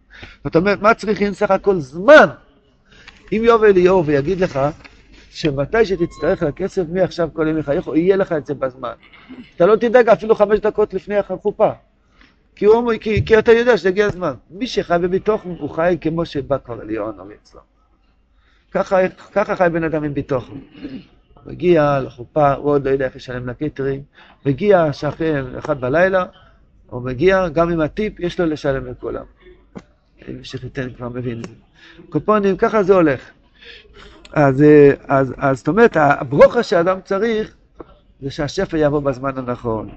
זאת 0.44 0.56
אומרת, 0.56 0.82
מה 0.82 0.94
צריכים 0.94 1.32
סך 1.32 1.50
הכל 1.50 1.80
זמן? 1.80 2.26
אם 3.32 3.42
יבוא 3.44 3.64
אליהו 3.64 4.06
ויגיד 4.06 4.40
לך 4.40 4.60
שמתי 5.30 5.84
שתצטרך 5.84 6.42
לכסף 6.42 6.82
מעכשיו 6.92 7.28
כל 7.32 7.46
ימי 7.48 7.62
חייך, 7.62 7.88
יהיה 7.94 8.16
לך 8.16 8.32
את 8.32 8.46
זה 8.46 8.54
בזמן. 8.54 8.92
אתה 9.56 9.66
לא 9.66 9.76
תדאג 9.76 10.08
אפילו 10.08 10.34
חמש 10.34 10.58
דקות 10.58 10.94
לפני 10.94 11.16
החופה. 11.16 11.70
כי, 12.56 12.64
הוא, 12.64 12.92
כי, 13.00 13.24
כי 13.24 13.38
אתה 13.38 13.52
יודע 13.52 13.76
שזה 13.76 13.88
יגיע 13.88 14.06
הזמן. 14.06 14.34
מי 14.50 14.66
שחי 14.66 14.96
בביטוח 15.02 15.44
הוא 15.44 15.70
חי 15.70 15.96
כמו 16.00 16.26
שבא 16.26 16.56
כבר 16.64 16.82
אליהו 16.82 17.08
הנביא 17.08 17.36
אצלו. 17.42 17.60
ככה, 18.70 19.08
ככה 19.32 19.56
חי 19.56 19.68
בן 19.72 19.84
אדם 19.84 20.04
עם 20.04 20.14
ביטוח. 20.14 20.50
מגיע 21.46 22.00
לחופה, 22.00 22.52
הוא 22.52 22.70
עוד 22.70 22.84
לא 22.84 22.90
יודע 22.90 23.04
איך 23.04 23.16
לשלם 23.16 23.48
לקטרים, 23.48 24.02
מגיע 24.46 24.92
שכן 24.92 25.44
אחד 25.58 25.80
בלילה, 25.80 26.24
הוא 26.86 27.02
מגיע, 27.02 27.48
גם 27.48 27.70
עם 27.70 27.80
הטיפ, 27.80 28.20
יש 28.20 28.40
לו 28.40 28.46
לשלם 28.46 28.86
לכולם. 28.86 29.24
שחיתן 30.42 30.88
כבר 30.96 31.08
מבין. 31.08 31.42
קופונים, 32.08 32.56
ככה 32.56 32.82
זה 32.82 32.94
הולך. 32.94 33.20
אז, 34.32 34.64
אז, 35.08 35.34
אז 35.36 35.58
זאת 35.58 35.68
אומרת, 35.68 35.96
הברוכה 35.96 36.62
שאדם 36.62 36.98
צריך, 37.04 37.54
זה 38.20 38.30
שהשפע 38.30 38.78
יבוא 38.78 39.00
בזמן 39.00 39.38
הנכון. 39.38 39.88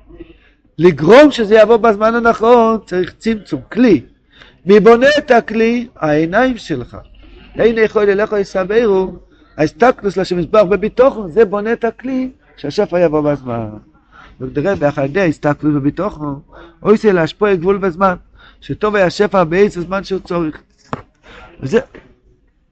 לגרום 0.77 1.31
שזה 1.31 1.55
יבוא 1.55 1.77
בזמן 1.77 2.15
הנכון, 2.15 2.77
צריך 2.85 3.13
צמצום, 3.17 3.61
כלי. 3.71 4.01
מי 4.65 4.79
בונה 4.79 5.07
את 5.17 5.31
הכלי? 5.31 5.87
העיניים 5.95 6.57
שלך. 6.57 6.97
אין 7.55 7.77
יכול 7.77 8.09
אליך 8.09 8.35
יסברו, 8.39 9.13
ההסתכלוס 9.57 10.17
לשם 10.17 10.37
מזבח 10.37 10.61
בביטוחו, 10.61 11.29
זה 11.29 11.45
בונה 11.45 11.73
את 11.73 11.83
הכלי, 11.83 12.31
שהשפע 12.57 12.99
יבוא 12.99 13.21
בזמן. 13.21 13.69
ונראה 14.39 14.75
באחד 14.75 15.05
ידי 15.05 15.27
הסתכלות 15.27 15.73
בביטוחו, 15.73 16.25
אוי 16.83 16.97
זה 16.97 17.13
להשפוע 17.13 17.55
גבול 17.55 17.77
בזמן, 17.77 18.15
שטוב 18.61 18.95
היה 18.95 19.09
שפע 19.09 19.43
באיזה 19.43 19.81
זמן 19.81 20.03
שהוא 20.03 20.19
צורך. 20.19 20.61
וזה, 21.61 21.79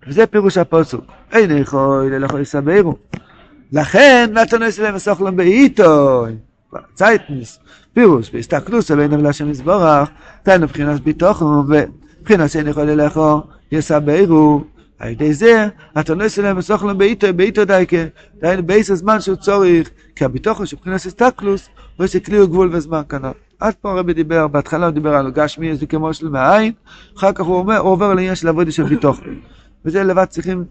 וזה 0.08 0.28
פירוש 0.28 0.58
הפוסוק. 0.58 1.06
אין 1.32 1.58
יכול 1.58 2.14
אליך 2.14 2.34
יסברו. 2.42 2.96
לכן 3.72 4.30
נתנו 4.34 4.68
אצלם 4.68 4.96
וסוכלם 4.96 5.36
באיתוי. 5.36 6.36
צייטניס, 6.94 7.60
פירוש, 7.94 8.30
בהסתכלות 8.30 8.92
על 8.92 9.00
אין 9.00 9.14
המילה 9.14 9.34
של 9.34 9.46
מזבורך, 9.46 10.10
תן 10.44 10.64
מבחינת 10.64 11.02
ביטוחו, 11.02 11.46
ובחינת 11.46 12.50
שאין 12.50 12.68
יכול 12.68 12.90
אליכו 12.90 13.42
יסברו. 13.72 14.64
על 15.00 15.10
ידי 15.10 15.34
זה, 15.34 15.68
אתה 16.00 16.14
יסלם 16.26 16.58
בסוך 16.58 16.84
להם 16.84 16.98
באיתו, 16.98 17.34
באיתו 17.36 17.66
דייקה, 17.66 17.98
דהיינו 18.42 18.64
באיזה 18.64 18.96
זמן 18.96 19.22
שהוא 19.22 19.36
צורך, 19.36 19.90
כי 20.16 20.26
הביטוחו 20.26 20.66
שבחינת 20.66 20.96
הסתכלוס, 20.96 21.70
לא 22.00 22.06
יש 22.06 22.18
כלי 22.18 22.42
וגבול 22.42 22.70
וזמן 22.76 23.02
כנ"ל. 23.10 23.49
עד 23.60 23.74
פה 23.82 23.92
הרבי 23.92 24.14
דיבר, 24.14 24.48
בהתחלה 24.48 24.86
הוא 24.86 24.94
דיבר 24.94 25.14
על 25.16 25.32
גשמי, 25.32 25.76
זה 25.76 25.86
כמו 25.86 26.14
של 26.14 26.30
מהעין, 26.30 26.74
אחר 27.18 27.32
כך 27.32 27.46
הוא 27.46 27.56
אומר, 27.56 27.78
הוא 27.78 27.92
עובר 27.92 28.14
לעניין 28.14 28.36
של 28.36 28.48
עבודי 28.48 28.72
של 28.72 28.84
ביטוח. 28.84 29.20
וזה 29.86 30.04
לבד 30.04 30.26
צריכים 30.26 30.66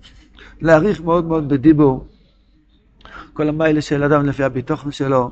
להעריך 0.61 1.01
מאוד 1.01 1.25
מאוד 1.25 1.49
בדיבור. 1.49 2.07
כל 3.33 3.49
המיילה 3.49 3.81
של 3.81 4.03
אדם 4.05 4.27
לפי 4.27 4.45
הביטוחן 4.45 4.91
שלו, 4.91 5.31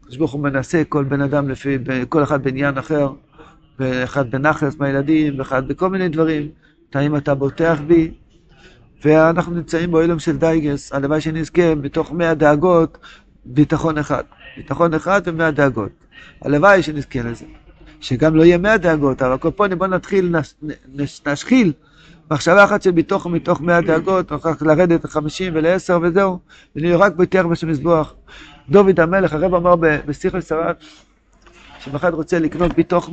הקדוש 0.00 0.16
ברוך 0.16 0.32
הוא 0.32 0.40
מנסה 0.40 0.82
כל 0.88 1.04
בן 1.04 1.20
אדם 1.20 1.48
לפי, 1.48 1.78
כל 2.08 2.22
אחד 2.22 2.44
בעניין 2.44 2.78
אחר, 2.78 3.08
ואחד 3.78 4.30
בנחס 4.30 4.76
מהילדים, 4.78 5.38
ואחד 5.38 5.68
בכל 5.68 5.90
מיני 5.90 6.08
דברים. 6.08 6.48
האם 6.94 7.16
אתה 7.16 7.34
בוטח 7.34 7.78
בי? 7.86 8.10
ואנחנו 9.04 9.54
נמצאים 9.54 9.90
באוילום 9.90 10.18
של 10.18 10.36
דייגס, 10.36 10.92
הלוואי 10.92 11.20
שנזכה 11.20 11.74
בתוך 11.74 12.12
מאה 12.12 12.34
דאגות, 12.34 12.98
ביטחון 13.44 13.98
אחד. 13.98 14.22
ביטחון 14.56 14.94
אחד 14.94 15.22
ומאה 15.24 15.50
דאגות. 15.50 15.90
הלוואי 16.42 16.82
שנזכה 16.82 17.22
לזה. 17.22 17.44
שגם 18.00 18.36
לא 18.36 18.44
יהיה 18.44 18.58
מאה 18.58 18.76
דאגות, 18.76 19.22
אבל 19.22 19.38
כל 19.38 19.50
פעם 19.56 19.78
בוא 19.78 19.86
נתחיל, 19.86 20.36
נש, 20.36 20.54
נשחיל 21.26 21.72
מחשבה 22.30 22.64
אחת 22.64 22.82
של 22.82 22.90
ביטוח 22.90 23.26
מתוך 23.26 23.60
מאה 23.60 23.80
דאגות, 23.80 24.32
אחר 24.32 24.54
כך 24.54 24.62
לרדת 24.62 25.04
לחמישים 25.04 25.52
ולעשר 25.56 25.98
ושזהו, 26.02 26.38
ונהיה 26.76 26.96
רק 26.96 27.12
ביתר 27.16 27.46
בשם 27.46 27.68
מזבוח. 27.68 28.14
דוד 28.68 29.00
המלך, 29.00 29.32
הרב 29.32 29.54
אמר 29.54 29.76
בשיח 29.76 30.34
לסרד, 30.34 30.74
שאם 31.78 31.92
רוצה 32.12 32.38
לקנות 32.38 32.74
ביטוח, 32.74 33.10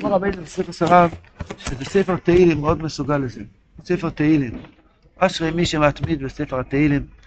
אמר 0.00 0.10
רבינו 0.10 0.42
בשיח 0.42 0.68
לסרד, 0.68 1.08
שזה 1.58 1.84
ספר 1.84 2.16
תהילים 2.16 2.60
מאוד 2.60 2.82
מסוגל 2.82 3.18
לזה. 3.18 3.40
ספר 3.84 4.10
תהילים. 4.10 4.58
אשרי 5.18 5.50
מי 5.50 5.66
שמתמיד 5.66 6.22
בספר 6.22 6.60
התהילים. 6.60 7.17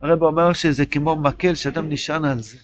הרב 0.00 0.22
אומר 0.22 0.52
שזה 0.52 0.86
כמו 0.86 1.16
מקל 1.16 1.54
שאדם 1.54 1.88
נשען 1.88 2.24
על 2.24 2.40
זה. 2.40 2.56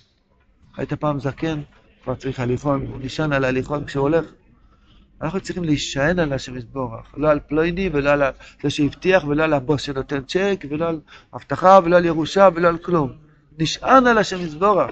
היית 0.76 0.92
פעם 0.92 1.20
זקן, 1.20 1.60
כבר 2.04 2.14
צריך 2.14 2.40
הליכון, 2.40 2.86
הוא 2.86 2.98
נשען 3.00 3.32
על 3.32 3.44
הליכון 3.44 3.84
כשהוא 3.84 4.02
הולך. 4.02 4.24
אנחנו 5.22 5.40
צריכים 5.40 5.64
להישען 5.64 6.18
על 6.18 6.32
השם 6.32 6.56
יתבורך, 6.56 7.14
לא 7.16 7.30
על 7.30 7.40
פלויני 7.40 7.90
ולא 7.92 8.10
על 8.10 8.22
זה 8.62 8.70
שהבטיח 8.70 9.24
ולא 9.24 9.44
על 9.44 9.52
הבוס 9.52 9.82
שנותן 9.82 10.22
צ'ק 10.22 10.64
ולא 10.70 10.88
על 10.88 11.00
הבטחה 11.32 11.78
ולא 11.84 11.96
על 11.96 12.04
ירושה 12.04 12.48
ולא 12.54 12.68
על 12.68 12.78
כלום. 12.78 13.12
נשען 13.58 14.06
על 14.06 14.18
השם 14.18 14.40
יתבורך. 14.40 14.90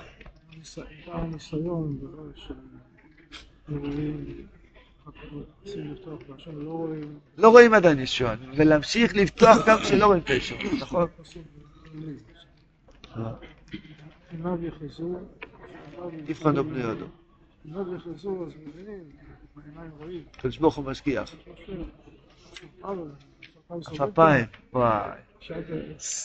לא 7.39 7.49
רואים 7.49 7.75
עדיין 7.75 7.99
ישוען, 7.99 8.39
ולהמשיך 8.57 9.17
לפתוח 9.17 9.57
גם 9.67 9.79
כשלא 9.79 10.07
רואים 10.07 10.21
את 10.21 10.31
הישוען, 10.31 10.67
נכון? 10.81 11.09
תבחנו 16.27 16.65
בני 16.65 16.85
אדם. 16.85 17.07
הקדוש 20.35 20.59
ברוך 20.59 20.75
הוא 20.75 20.85
משגיח. 20.85 21.35
אפיים, 24.05 24.47
וואי. 24.73 25.19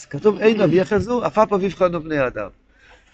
כתוב 0.09 0.37
עיניו 0.37 0.75
יחזו, 0.75 1.27
אף 1.27 1.37
אפיו 1.37 1.65
יבחנו 1.65 2.01
בני 2.01 2.27
אדם. 2.27 2.49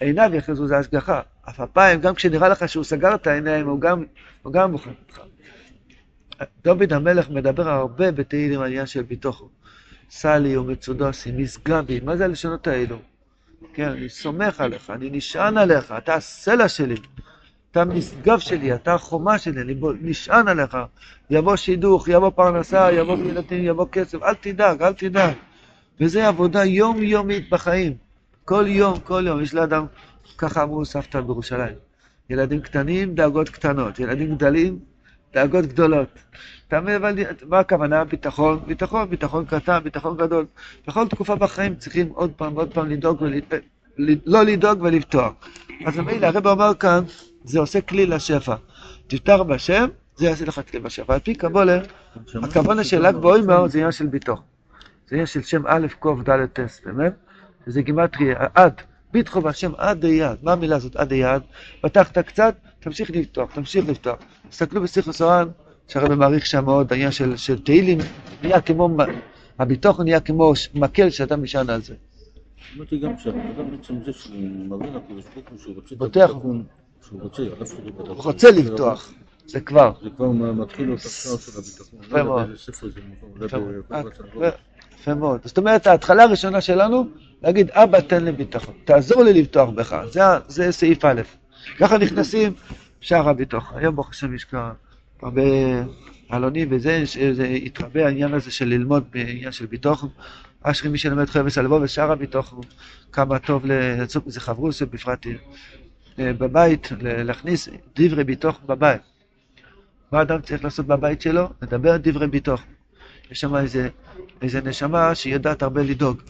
עיניו 0.00 0.30
יחזו 0.34 0.66
זה 0.66 0.78
השגחה. 0.78 1.20
אף 1.48 1.60
אפיים, 1.60 2.00
גם 2.00 2.14
כשנראה 2.14 2.48
לך 2.48 2.68
שהוא 2.68 2.84
סגר 2.84 3.14
את 3.14 3.26
העיניים, 3.26 3.66
הוא 3.66 3.80
גם 4.52 4.72
בוחן 4.72 4.90
אותך. 4.90 5.20
דוד 6.64 6.92
המלך 6.92 7.30
מדבר 7.30 7.68
הרבה 7.68 8.12
בתהילים 8.12 8.60
על 8.60 8.66
עניין 8.66 8.86
של 8.86 9.02
ביטוחו. 9.02 9.48
סלי 10.10 10.56
ומצודוסי, 10.56 11.32
משגבי, 11.32 12.00
מה 12.00 12.16
זה 12.16 12.24
הלשונות 12.24 12.66
האלו? 12.66 12.96
כן, 13.74 13.88
אני 13.88 14.08
סומך 14.08 14.60
עליך, 14.60 14.90
אני 14.90 15.10
נשען 15.10 15.58
עליך, 15.58 15.94
אתה 15.98 16.14
הסלע 16.14 16.68
שלי, 16.68 16.94
אתה 17.70 17.82
המשגב 17.82 18.38
שלי, 18.38 18.74
אתה 18.74 18.94
החומה 18.94 19.38
שלי, 19.38 19.60
אני 19.60 19.74
נשען 20.00 20.48
עליך. 20.48 20.76
יבוא 21.30 21.56
שידוך, 21.56 22.08
יבוא 22.08 22.30
פרנסה, 22.30 22.92
יבוא 22.92 23.18
ילדים, 23.18 23.64
יבוא 23.64 23.86
כסף, 23.92 24.22
אל 24.22 24.34
תדאג, 24.34 24.82
אל 24.82 24.92
תדאג. 24.92 25.34
וזה 26.00 26.28
עבודה 26.28 26.64
יומיומית 26.64 27.50
בחיים. 27.50 27.96
כל 28.44 28.64
יום, 28.68 29.00
כל 29.00 29.24
יום. 29.26 29.42
יש 29.42 29.54
לאדם, 29.54 29.86
ככה 30.38 30.62
אמרו 30.62 30.84
סבתא 30.84 31.20
בירושלים. 31.20 31.74
ילדים 32.30 32.60
קטנים, 32.60 33.14
דאגות 33.14 33.48
קטנות. 33.48 33.98
ילדים 33.98 34.36
גדלים, 34.36 34.78
דאגות 35.34 35.66
גדולות. 35.66 36.08
אתה 36.68 36.80
מבין, 36.80 37.26
מה 37.48 37.58
הכוונה? 37.58 38.04
ביטחון, 38.04 38.60
ביטחון, 38.66 39.10
ביטחון 39.10 39.44
קטן, 39.44 39.78
ביטחון 39.84 40.16
גדול. 40.16 40.46
בכל 40.86 41.08
תקופה 41.08 41.34
בחיים 41.34 41.74
צריכים 41.74 42.08
עוד 42.08 42.32
פעם, 42.36 42.54
עוד 42.54 42.74
פעם 42.74 42.90
לדאוג, 42.90 43.22
ולהת... 43.22 43.54
לא 44.26 44.42
לדאוג 44.42 44.82
ולפתוח. 44.82 45.32
אז 45.86 45.98
מילא, 45.98 46.26
הרב 46.26 46.46
אומר 46.46 46.74
כאן, 46.74 47.04
זה 47.44 47.58
עושה 47.58 47.80
כלי 47.80 48.06
לשפע. 48.06 48.54
תפתח 49.06 49.38
בשם, 49.48 49.88
זה 50.16 50.26
יעשה 50.26 50.44
לך 50.44 50.60
כלי 50.70 50.80
בשפע. 50.80 51.14
על 51.14 51.20
פי 51.20 51.34
קבולה, 51.34 51.80
הכוונה 52.42 52.84
של 52.84 53.06
ל"ג 53.06 53.16
בעומר 53.16 53.68
זה 53.68 53.78
עניין 53.78 53.92
של 53.92 54.06
ביטוח. 54.06 54.40
זה 55.08 55.14
עניין 55.16 55.26
של 55.26 55.42
שם 55.42 55.62
א', 55.66 55.86
ק', 56.00 56.06
ד', 56.28 56.46
ט', 56.46 56.60
באמת? 56.84 57.12
זה 57.66 57.82
גימטרי, 57.82 58.32
עד. 58.54 58.80
ביטחו 59.12 59.42
והשם 59.42 59.72
עד 59.78 60.04
היד. 60.04 60.38
מה 60.42 60.52
המילה 60.52 60.76
הזאת 60.76 60.96
עד 60.96 61.12
היד? 61.12 61.42
פתחת 61.80 62.18
קצת, 62.18 62.54
תמשיך 62.80 63.10
לפתוח, 63.10 63.50
תמשיך 63.54 63.88
לפתוח. 63.88 64.16
תסתכלו 64.48 64.82
בשיח 64.82 65.10
סורן, 65.10 65.48
שהרבא 65.88 66.14
מעריך 66.14 66.46
שם 66.46 66.64
מאוד, 66.64 66.92
העניין 66.92 67.10
של, 67.10 67.36
של 67.36 67.62
תהילים, 67.62 67.98
נהיה 68.42 68.60
כמו, 68.60 68.96
הביטוח 69.58 70.00
נהיה 70.00 70.20
כמו 70.20 70.52
מקל 70.74 71.10
שאתה 71.10 71.36
משען 71.36 71.70
על 71.70 71.82
זה. 71.82 71.94
אמרתי 72.76 72.98
גם 72.98 73.18
שהאדם 73.18 73.70
בעצם 73.70 73.94
זה 74.06 74.12
שהוא 74.12 74.36
מראה 74.68 74.86
לקדוש 74.86 75.24
ברוך 75.34 75.48
הוא 75.50 75.58
שהוא 75.58 75.74
רוצה 75.74 75.94
את 75.94 76.02
הביטחון, 76.02 76.64
שהוא 77.08 77.22
רוצה, 77.22 77.42
הוא 77.98 78.24
רוצה 78.24 78.50
לפתוח, 78.50 79.12
זה 79.46 79.60
כבר. 79.60 79.92
זה 80.02 80.10
כבר 80.16 80.30
מתחיל 80.30 80.92
את 80.92 80.98
השער 80.98 81.36
של 81.36 81.58
הביטחון. 81.58 81.98
יפה 82.02 82.22
מאוד. 82.22 82.50
יפה 85.00 85.14
מאוד. 85.14 85.40
זאת 85.44 85.58
אומרת, 85.58 85.86
ההתחלה 85.86 86.22
הראשונה 86.22 86.60
שלנו, 86.60 87.06
להגיד, 87.42 87.70
אבא 87.70 88.00
תן 88.00 88.24
לי 88.24 88.32
ביטחון, 88.32 88.74
תעזור 88.84 89.22
לי 89.22 89.42
לפתוח 89.42 89.70
בך, 89.70 89.96
זה 90.48 90.72
סעיף 90.72 91.04
א'. 91.04 91.20
ככה 91.78 91.98
נכנסים 91.98 92.52
שער 93.00 93.28
הביטחון. 93.28 93.78
היום 93.78 93.96
ברוך 93.96 94.10
השם 94.10 94.34
יש 94.34 94.44
כבר 94.44 94.72
הרבה 95.22 95.42
עלונים 96.28 96.68
וזה, 96.70 97.04
התרבה 97.64 98.06
העניין 98.06 98.34
הזה 98.34 98.50
של 98.50 98.68
ללמוד 98.68 99.04
בעניין 99.10 99.52
של 99.52 99.66
ביטחון. 99.66 100.08
אשרי 100.62 100.88
מי 100.88 100.98
שלמד 100.98 101.30
חייבס 101.30 101.58
הלבוא 101.58 101.80
ושרה 101.82 102.14
מתוכו, 102.14 102.60
כמה 103.12 103.38
טוב 103.38 103.66
לצוק 103.66 104.26
מזה 104.26 104.40
חברוס, 104.40 104.82
בפרט 104.82 105.26
אה, 106.18 106.32
בבית, 106.32 106.88
להכניס 107.00 107.68
דברי 107.96 108.24
ביתוך 108.24 108.60
בבית. 108.66 109.00
מה 110.12 110.22
אדם 110.22 110.40
צריך 110.40 110.64
לעשות 110.64 110.86
בבית 110.86 111.20
שלו? 111.20 111.48
לדבר 111.62 111.96
דברי 111.96 112.26
ביתוך. 112.26 112.60
יש 113.30 113.40
שם 113.40 113.56
איזה, 113.56 113.88
איזה 114.42 114.60
נשמה 114.60 115.14
שהיא 115.14 115.32
יודעת 115.34 115.62
הרבה 115.62 115.82
לדאוג. 115.82 116.22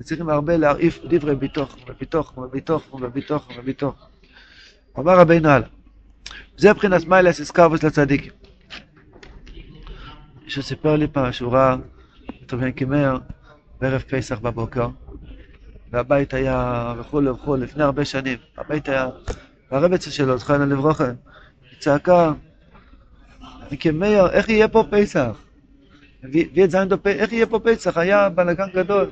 וצריכים 0.00 0.28
הרבה 0.28 0.56
להרעיף 0.56 1.00
דברי 1.08 1.36
ביתוך, 1.36 1.76
וביתוך, 1.88 2.38
וביתוך, 2.38 2.94
וביתוך, 2.94 3.48
וביתוך. 3.58 4.08
אמר 4.98 5.18
רבינו 5.18 5.48
הלאה. 5.48 5.68
זה 6.56 6.72
מבחינת 6.72 7.06
מיילס 7.06 7.40
אסקרבוס 7.40 7.82
לצדיקים. 7.82 8.32
מישהו 10.44 10.62
סיפר 10.62 10.96
לי 10.96 11.06
פעם 11.08 11.32
שהוא 11.32 11.52
ראה 11.52 11.76
את 12.44 12.54
רבי 12.54 12.72
קימר 12.72 13.18
בערב 13.80 14.00
פסח 14.00 14.38
בבוקר, 14.38 14.88
והבית 15.90 16.34
היה 16.34 16.94
וכולי 16.98 17.30
וכולי, 17.30 17.62
לפני 17.62 17.82
הרבה 17.82 18.04
שנים. 18.04 18.38
הבית 18.58 18.88
היה, 18.88 19.08
והרבצה 19.70 20.10
שלו, 20.10 20.38
זכרנו 20.38 20.66
לברכה, 20.66 21.04
היא 21.70 21.78
צעקה, 21.78 22.32
קימר, 23.78 24.30
איך 24.30 24.48
יהיה 24.48 24.68
פה 24.68 24.84
פסח? 24.90 25.36
הביא 26.24 26.64
את 26.64 26.70
זין 26.70 26.88
איך 27.06 27.32
יהיה 27.32 27.46
פה 27.46 27.60
פסח? 27.64 27.96
היה 27.96 28.28
בלאגן 28.28 28.68
גדול. 28.74 29.10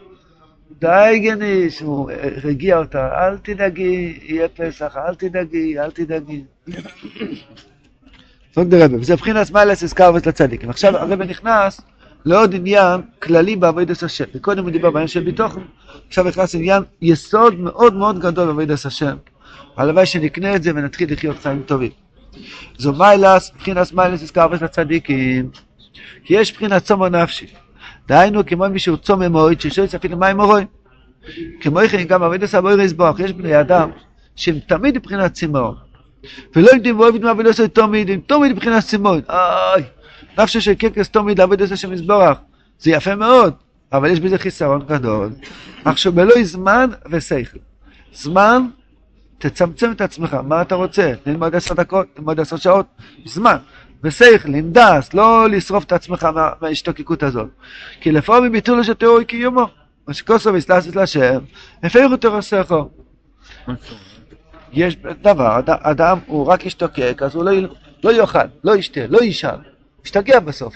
די 0.81 1.21
גניש, 1.23 1.81
הוא 1.81 2.11
הרגיע 2.45 2.79
אותה, 2.79 3.09
אל 3.27 3.37
תדאגי, 3.39 4.19
יהיה 4.23 4.49
פסח, 4.49 4.97
אל 4.97 5.15
תדאגי, 5.15 5.79
אל 5.79 5.91
תדאגי. 5.91 6.45
וזה 8.57 9.15
מבחינת 9.15 9.51
מיילס 9.51 9.85
אסקרבס 9.85 10.27
לצדיקים. 10.27 10.71
עכשיו 10.71 10.97
הרב 10.97 11.23
נכנס 11.23 11.81
לעוד 12.25 12.55
עניין 12.55 13.01
כללי 13.19 13.57
בעבודת 13.57 14.03
השם. 14.03 14.25
וקודם 14.35 14.63
הוא 14.63 14.71
דיבר 14.71 14.91
בעניין 14.91 15.09
של 15.09 15.25
ביטוחן, 15.25 15.61
עכשיו 16.09 16.25
נכנס 16.25 16.55
עניין 16.55 16.83
יסוד 17.03 17.61
מאוד 17.61 17.95
מאוד 17.95 18.19
גדול 18.19 18.47
בעבודת 18.47 18.85
השם. 18.85 19.17
הלוואי 19.77 20.07
שנקנה 20.07 20.57
את 20.57 20.63
זה 20.63 20.71
ונתחיל 20.71 21.13
לחיות 21.13 21.39
חיים 21.39 21.63
טובים. 21.67 21.91
זו 22.79 22.93
מיילס, 22.93 23.53
מבחינת 23.55 23.93
מיילס 23.93 24.23
אסקרבס 24.23 24.63
לצדיקים. 24.63 25.51
כי 26.25 26.35
יש 26.35 26.53
מבחינת 26.53 26.83
צומו 26.83 27.09
נפשי. 27.09 27.47
דהיינו 28.09 28.47
כמו 28.47 28.69
מישהו 28.69 28.97
צום 28.97 29.23
מועד 29.23 29.61
ששואל 29.61 29.87
אפילו 29.97 30.19
מים 30.19 30.37
מורוי. 30.37 30.65
כמו 31.61 31.81
כן 31.91 32.05
גם 32.05 32.23
עבודת 32.23 32.55
הבויר 32.55 32.81
יסבוח, 32.81 33.21
יש 33.21 33.33
בני 33.33 33.61
אדם 33.61 33.91
שהם 34.37 34.59
תמיד 34.59 34.99
מבחינת 34.99 35.33
צמאון. 35.33 35.75
ולא 36.57 36.71
יודעים 36.71 37.01
ואוהבים 37.01 37.27
עבודת 37.27 37.49
השם 37.49 37.67
תמיד, 37.67 38.11
הם 38.11 38.21
תמיד 38.27 38.53
מבחינת 38.53 38.85
צמאון. 38.85 39.21
איי, 39.29 39.83
נפשו 40.39 40.61
של 40.61 40.75
קרקס 40.75 41.09
תמיד 41.09 41.39
לעבודת 41.39 41.73
השם 41.73 41.93
יסבוח. 41.93 42.39
זה 42.79 42.91
יפה 42.91 43.15
מאוד, 43.15 43.55
אבל 43.93 44.11
יש 44.11 44.21
בזה 44.21 44.39
חיסרון 44.39 44.83
גדול. 44.87 45.31
עכשיו 45.85 46.13
בלא 46.13 46.43
זמן 46.43 46.91
ושכל. 47.11 47.59
זמן, 48.15 48.67
תצמצם 49.39 49.93
את 49.93 50.01
עצמך, 50.01 50.35
מה 50.35 50.63
אתה 50.63 50.75
רוצה? 50.75 51.13
ללמוד 51.27 51.55
עשר 51.55 51.75
דקות, 51.75 52.07
ללמוד 52.19 52.41
עשר 52.41 52.57
שעות, 52.57 52.87
זמן. 53.25 53.57
ושכל, 54.05 54.61
דס, 54.61 55.15
לא 55.15 55.51
לשרוף 55.51 55.85
את 55.85 55.93
עצמך 55.93 56.25
מה, 56.25 56.51
מההשתוקקות 56.61 57.23
הזאת. 57.23 57.49
כי 58.01 58.13
לפעמים 58.13 58.53
ביטולו 58.53 58.85
של 58.85 58.95
תיאורי 58.95 59.25
קיומו. 59.25 59.67
מה 60.09 60.15
שכוסו 60.15 60.53
ויסלסת 60.53 60.97
להשם, 60.97 61.39
הפרו 61.83 62.17
תורסךו. 62.17 62.91
יש 64.73 64.97
דבר, 64.97 65.59
אד, 65.59 65.71
אדם 65.71 66.19
הוא 66.27 66.47
רק 66.47 66.67
ישתוקק, 66.67 67.23
אז 67.23 67.35
הוא 67.35 67.45
לא, 67.45 67.53
לא 68.05 68.13
יאכל, 68.13 68.39
לא 68.65 68.77
ישתה, 68.77 69.07
לא 69.07 69.19
יישן, 69.19 69.57
ישתגע 70.05 70.41
בסוף, 70.41 70.75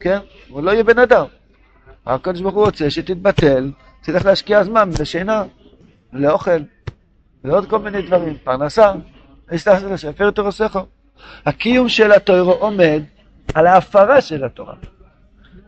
כן? 0.00 0.18
הוא 0.48 0.62
לא 0.62 0.70
יהיה 0.70 0.84
בן 0.84 0.98
אדם. 0.98 1.24
הקדוש 2.06 2.40
ברוך 2.40 2.54
הוא 2.54 2.64
רוצה 2.64 2.90
שתתבטל, 2.90 3.70
תלך 4.02 4.24
להשקיע 4.24 4.64
זמן 4.64 4.90
לשינה, 5.00 5.44
לאוכל, 6.12 6.60
לעוד 7.44 7.68
כל 7.68 7.78
מיני 7.78 8.02
דברים, 8.02 8.36
פרנסה, 8.44 8.92
להשם, 9.50 10.08
הפרו 10.08 10.30
תורסךו. 10.30 10.86
הקיום 11.46 11.88
של 11.88 12.12
התורה 12.12 12.54
עומד 12.54 13.02
על 13.54 13.66
ההפרה 13.66 14.20
של 14.20 14.44
התורה. 14.44 14.74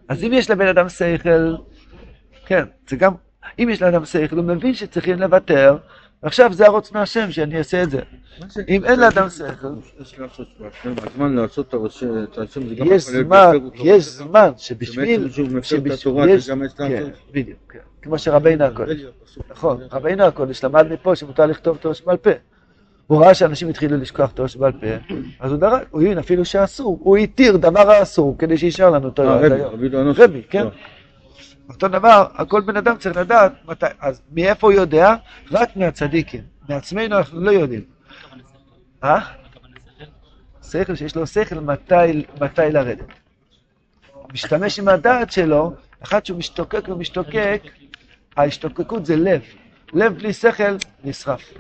אז 0.09 0.25
אם 0.25 0.33
יש 0.33 0.51
לבן 0.51 0.67
אדם 0.67 0.89
שכל, 0.89 1.55
כן, 2.47 2.65
זה 2.89 2.97
גם, 2.97 3.13
אם 3.59 3.69
יש 3.73 3.83
לאדם 3.83 4.05
שכל, 4.05 4.37
הוא 4.37 4.45
מבין 4.45 4.75
שצריכים 4.75 5.21
לוותר, 5.21 5.77
ועכשיו 6.23 6.53
זה 6.53 6.67
הרוצנו 6.67 7.01
השם 7.01 7.31
שאני 7.31 7.59
אעשה 7.59 7.83
את 7.83 7.91
זה. 7.91 8.01
אם 8.69 8.85
אין 8.85 9.01
לאדם 9.01 9.29
שכל... 9.31 9.69
יש 12.85 13.03
זמן. 13.03 13.51
יש 13.75 14.05
זמן 14.05 14.51
שבשביל... 14.57 15.29
כן. 16.89 17.09
בדיוק, 17.33 17.59
כן. 17.69 17.79
כמו 18.03 18.19
שרבינו 18.19 18.65
הקודש. 18.65 19.01
נכון, 19.51 19.81
רבינו 19.93 20.25
הקודש 20.25 20.65
למד 20.65 20.93
מפה 20.93 21.17
שמותר 21.17 21.47
לכתוב 21.47 21.77
תורה 21.77 21.95
שבעל 21.95 22.17
פה. 22.17 22.31
הוא 23.07 23.25
ראה 23.25 23.35
שאנשים 23.35 23.69
התחילו 23.69 23.97
לשכוח 23.97 24.31
תורה 24.31 24.49
שבעל 24.49 24.73
פה, 24.73 25.15
אז 25.41 25.53
הוא 25.53 25.61
דרש, 25.61 25.83
הוא 25.91 26.03
הבין 26.03 26.19
אפילו 26.19 26.45
שאסור, 26.45 26.99
הוא 27.03 27.17
התיר 27.17 27.57
דבר 27.57 27.91
האסור 27.91 28.37
כדי 28.39 28.59
שישאר 28.59 28.91
לנו 28.91 29.07
אה, 29.07 29.13
תורה 29.13 29.39
עד 29.39 29.53
רבי, 30.17 30.43
כן. 30.51 30.67
אותו 31.69 31.89
דבר, 31.89 32.27
כל 32.49 32.61
בן 32.61 32.77
אדם 32.77 32.97
צריך 32.97 33.17
לדעת 33.17 33.53
מתי, 33.69 33.87
אז 34.01 34.23
מאיפה 34.33 34.67
הוא 34.67 34.73
יודע? 34.73 35.15
רק 35.53 35.77
מהצדיקים. 35.77 36.41
מעצמנו 36.69 37.19
אנחנו 37.19 37.41
לא 37.41 37.51
יודעים. 37.51 37.85
אה? 39.05 39.21
שכל 40.71 40.95
שיש 40.95 41.17
לו 41.17 41.27
שכל 41.27 41.61
מתי, 41.61 42.25
מתי 42.41 42.71
לרדת. 42.71 43.07
הוא 44.13 44.31
משתמש 44.33 44.79
עם 44.79 44.89
הדעת 44.89 45.33
שלו, 45.33 45.73
אחד 46.03 46.27
שהוא 46.27 46.39
משתוקק 46.39 46.89
ומשתוקק, 46.89 47.63
ההשתוקקות 48.37 49.07
זה 49.07 49.17
לב. 49.17 49.43
לב 49.93 50.15
בלי 50.15 50.33
שכל 50.33 50.77
נשרף. 51.05 51.53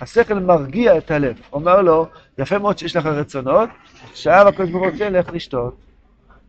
השכל 0.00 0.34
מרגיע 0.34 0.98
את 0.98 1.10
הלב, 1.10 1.40
אומר 1.52 1.82
לו, 1.82 2.06
יפה 2.38 2.58
מאוד 2.58 2.78
שיש 2.78 2.96
לך 2.96 3.06
רצונות, 3.06 3.68
עכשיו 4.10 4.48
הקדוש 4.48 4.70
ברוך 4.70 4.84
הוא 4.84 4.92
רוצה, 4.92 5.10
לך 5.10 5.26
לשתות, 5.32 5.76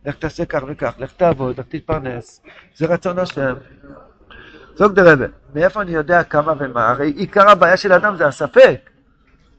לך 0.06 0.14
תעשה 0.14 0.44
כך 0.44 0.62
וכך, 0.68 0.94
לך 0.98 1.12
תעבוד, 1.12 1.60
לך 1.60 1.66
תתפרנס, 1.68 2.42
זה 2.76 2.86
רצון 2.86 3.18
השם. 3.18 3.54
זוג 4.74 4.92
דרבה, 4.92 5.26
מאיפה 5.54 5.82
אני 5.82 5.90
יודע 5.90 6.22
כמה 6.22 6.52
ומה? 6.58 6.88
הרי 6.88 7.10
עיקר 7.10 7.50
הבעיה 7.50 7.76
של 7.76 7.92
האדם 7.92 8.16
זה 8.16 8.26
הספק. 8.26 8.90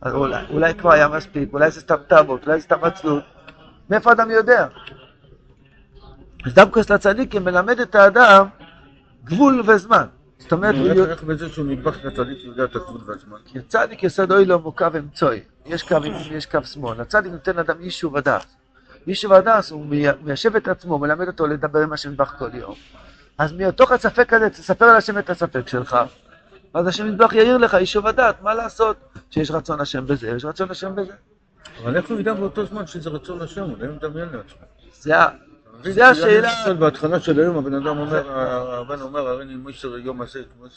אז 0.02 0.14
אולי, 0.14 0.46
אולי 0.50 0.74
כבר 0.74 0.92
היה 0.92 1.08
מספיק, 1.08 1.54
אולי 1.54 1.72
זה 1.72 1.82
סתם 1.82 1.96
תאוות, 2.08 2.48
אולי 2.48 2.60
זה 2.60 2.64
סתם 2.64 2.84
עצלות. 2.84 3.24
מאיפה 3.90 4.10
האדם 4.10 4.32
יודע? 4.32 4.68
אז 6.46 6.54
דווקא 6.54 6.80
אצל 6.80 6.94
הצדיקים 6.94 7.44
מלמד 7.44 7.80
את 7.80 7.96
האדם 7.96 8.48
גבול 9.24 9.64
וזמן. 9.66 10.06
זאת 10.42 10.52
אומרת, 10.52 10.76
הוא 10.76 10.88
יודע... 10.88 11.12
איך 11.12 11.24
בזה 11.24 11.50
שהוא 11.50 11.66
נדבך 11.66 12.06
לצדיק 12.06 12.38
יודע 12.44 12.64
את 12.64 12.76
הגבול 12.76 13.02
והזמן? 13.06 13.38
כי 13.46 13.60
הצדיק 13.60 14.04
יסוד 14.04 14.32
אוי 14.32 14.46
לו 14.46 14.60
מוקו 14.60 14.86
אמצוי. 15.00 15.40
יש 15.66 15.84
קו 15.84 15.96
ימין 15.96 16.14
ויש 16.32 16.46
קו 16.46 16.64
שמאל. 16.64 17.02
הצדיק 17.02 17.32
נותן 17.32 17.56
לאדם 17.56 17.82
יישוב 17.82 18.18
הדס. 18.18 18.46
יישוב 19.08 19.34
הדס 19.34 19.72
הוא 19.72 19.86
מי- 19.86 20.06
מיישב 20.24 20.56
את 20.56 20.68
עצמו, 20.68 21.00
מלמד 21.00 21.28
אותו 21.28 21.48
לדבר 21.48 21.80
עם 21.80 21.94
השם 21.94 22.12
יתברך 22.12 22.30
כל 22.38 22.50
יום. 22.54 22.76
אז 23.38 23.54
מתוך 23.54 23.92
הספק 23.92 24.34
הזה 24.34 24.50
תספר 24.50 24.86
על 24.86 24.96
השם 24.96 25.18
את 25.18 25.30
הספק 25.30 25.68
שלך. 25.68 25.98
אז 26.74 26.88
השם 26.88 27.08
יתברך 27.08 27.34
יאיר 27.34 27.58
לך 27.58 27.74
יישוב 27.74 28.08
הדעת, 28.08 28.42
מה 28.42 28.54
לעשות? 28.54 28.98
שיש 29.32 29.52
רצון 29.52 29.82
השם 29.82 30.06
בזה, 30.08 30.30
יש 30.30 30.46
רצון 30.46 30.72
השם 30.72 30.96
בזה. 30.96 31.14
אבל 31.84 31.98
איך 31.98 32.10
הוא 32.10 32.20
ידע 32.20 32.34
באותו 32.34 32.66
זמן 32.66 32.88
שזה 32.88 33.10
רצון 33.10 33.42
השם? 33.42 33.62
הוא 33.62 33.78
לא 33.80 33.94
מדמיין 33.94 34.30
לעצמו. 34.34 34.62
זה 35.84 35.92
זה 35.94 36.08
השאלה. 36.08 36.74
בהתחלה 36.80 37.20
של 37.20 37.40
היום 37.40 37.58
הבן 37.58 37.74
אדם 37.74 37.98
אומר, 37.98 38.32
הבן 38.82 39.02
אומר, 39.02 39.28
הרי 39.28 39.56
מויסר 39.56 39.98
יום 39.98 40.22
הזה, 40.22 40.40
כמו 40.58 40.68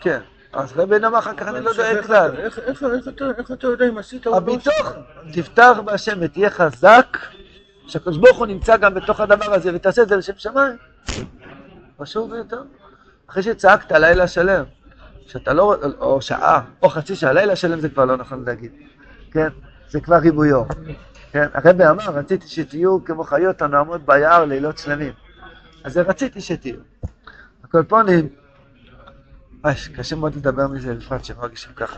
כן. 0.00 0.20
אז 0.52 0.72
רבי 0.76 0.96
אמר 0.96 1.18
אחר 1.18 1.34
כך 1.36 1.48
אני 1.48 1.64
לא 1.64 1.72
דואג 1.72 1.96
איך 1.96 2.06
כלל. 2.06 2.30
איך- 2.36 2.58
אתה- 2.68 2.86
איך 3.38 3.50
אתה 3.52 3.66
יודע 3.66 3.88
אם 3.88 3.98
עשית 3.98 4.26
או 4.26 4.30
לא 4.32 4.36
הביטוח, 4.36 4.92
תפתח 5.32 5.76
בהשם 5.84 6.18
ותהיה 6.20 6.50
חזק, 6.50 7.18
שהקדוש 7.86 8.16
ברוך 8.16 8.38
הוא 8.38 8.46
נמצא 8.46 8.76
גם 8.76 8.94
בתוך 8.94 9.20
הדבר 9.20 9.54
הזה, 9.54 9.70
ותעשה 9.74 10.02
את 10.02 10.08
זה 10.08 10.16
לשם 10.16 10.32
שמיים. 10.36 10.76
פשוט 11.96 12.30
ביותר. 12.30 12.62
אחרי 13.30 13.42
שצעקת 13.42 13.92
לילה 13.92 14.26
שלם, 14.28 14.64
שאתה 15.26 15.52
לא, 15.52 15.76
או 16.00 16.22
שעה, 16.22 16.60
או 16.82 16.88
חצי 16.88 17.16
שעה, 17.16 17.32
לילה 17.32 17.56
שלם 17.56 17.80
זה 17.80 17.88
כבר 17.88 18.04
לא 18.04 18.16
נכון 18.16 18.44
להגיד, 18.46 18.72
כן? 19.32 19.48
זה 19.88 20.00
כבר 20.00 20.16
ריבויו. 20.16 20.62
כן? 21.32 21.46
הרבי 21.54 21.86
אמר, 21.86 22.04
רציתי 22.04 22.48
שתהיו 22.48 23.04
כמו 23.04 23.24
חיות 23.24 23.62
הנועמות 23.62 24.06
ביער 24.06 24.44
לילות 24.44 24.78
שלמים. 24.78 25.12
אז 25.84 25.92
זה 25.92 26.02
רציתי 26.02 26.40
שתהיו. 26.40 26.76
הקולפונים, 27.64 28.28
קשה 29.96 30.16
מאוד 30.16 30.36
לדבר 30.36 30.66
מזה, 30.68 30.94
בפרט 30.94 31.24
שהם 31.24 31.36
מרגישים 31.40 31.72
ככה. 31.76 31.96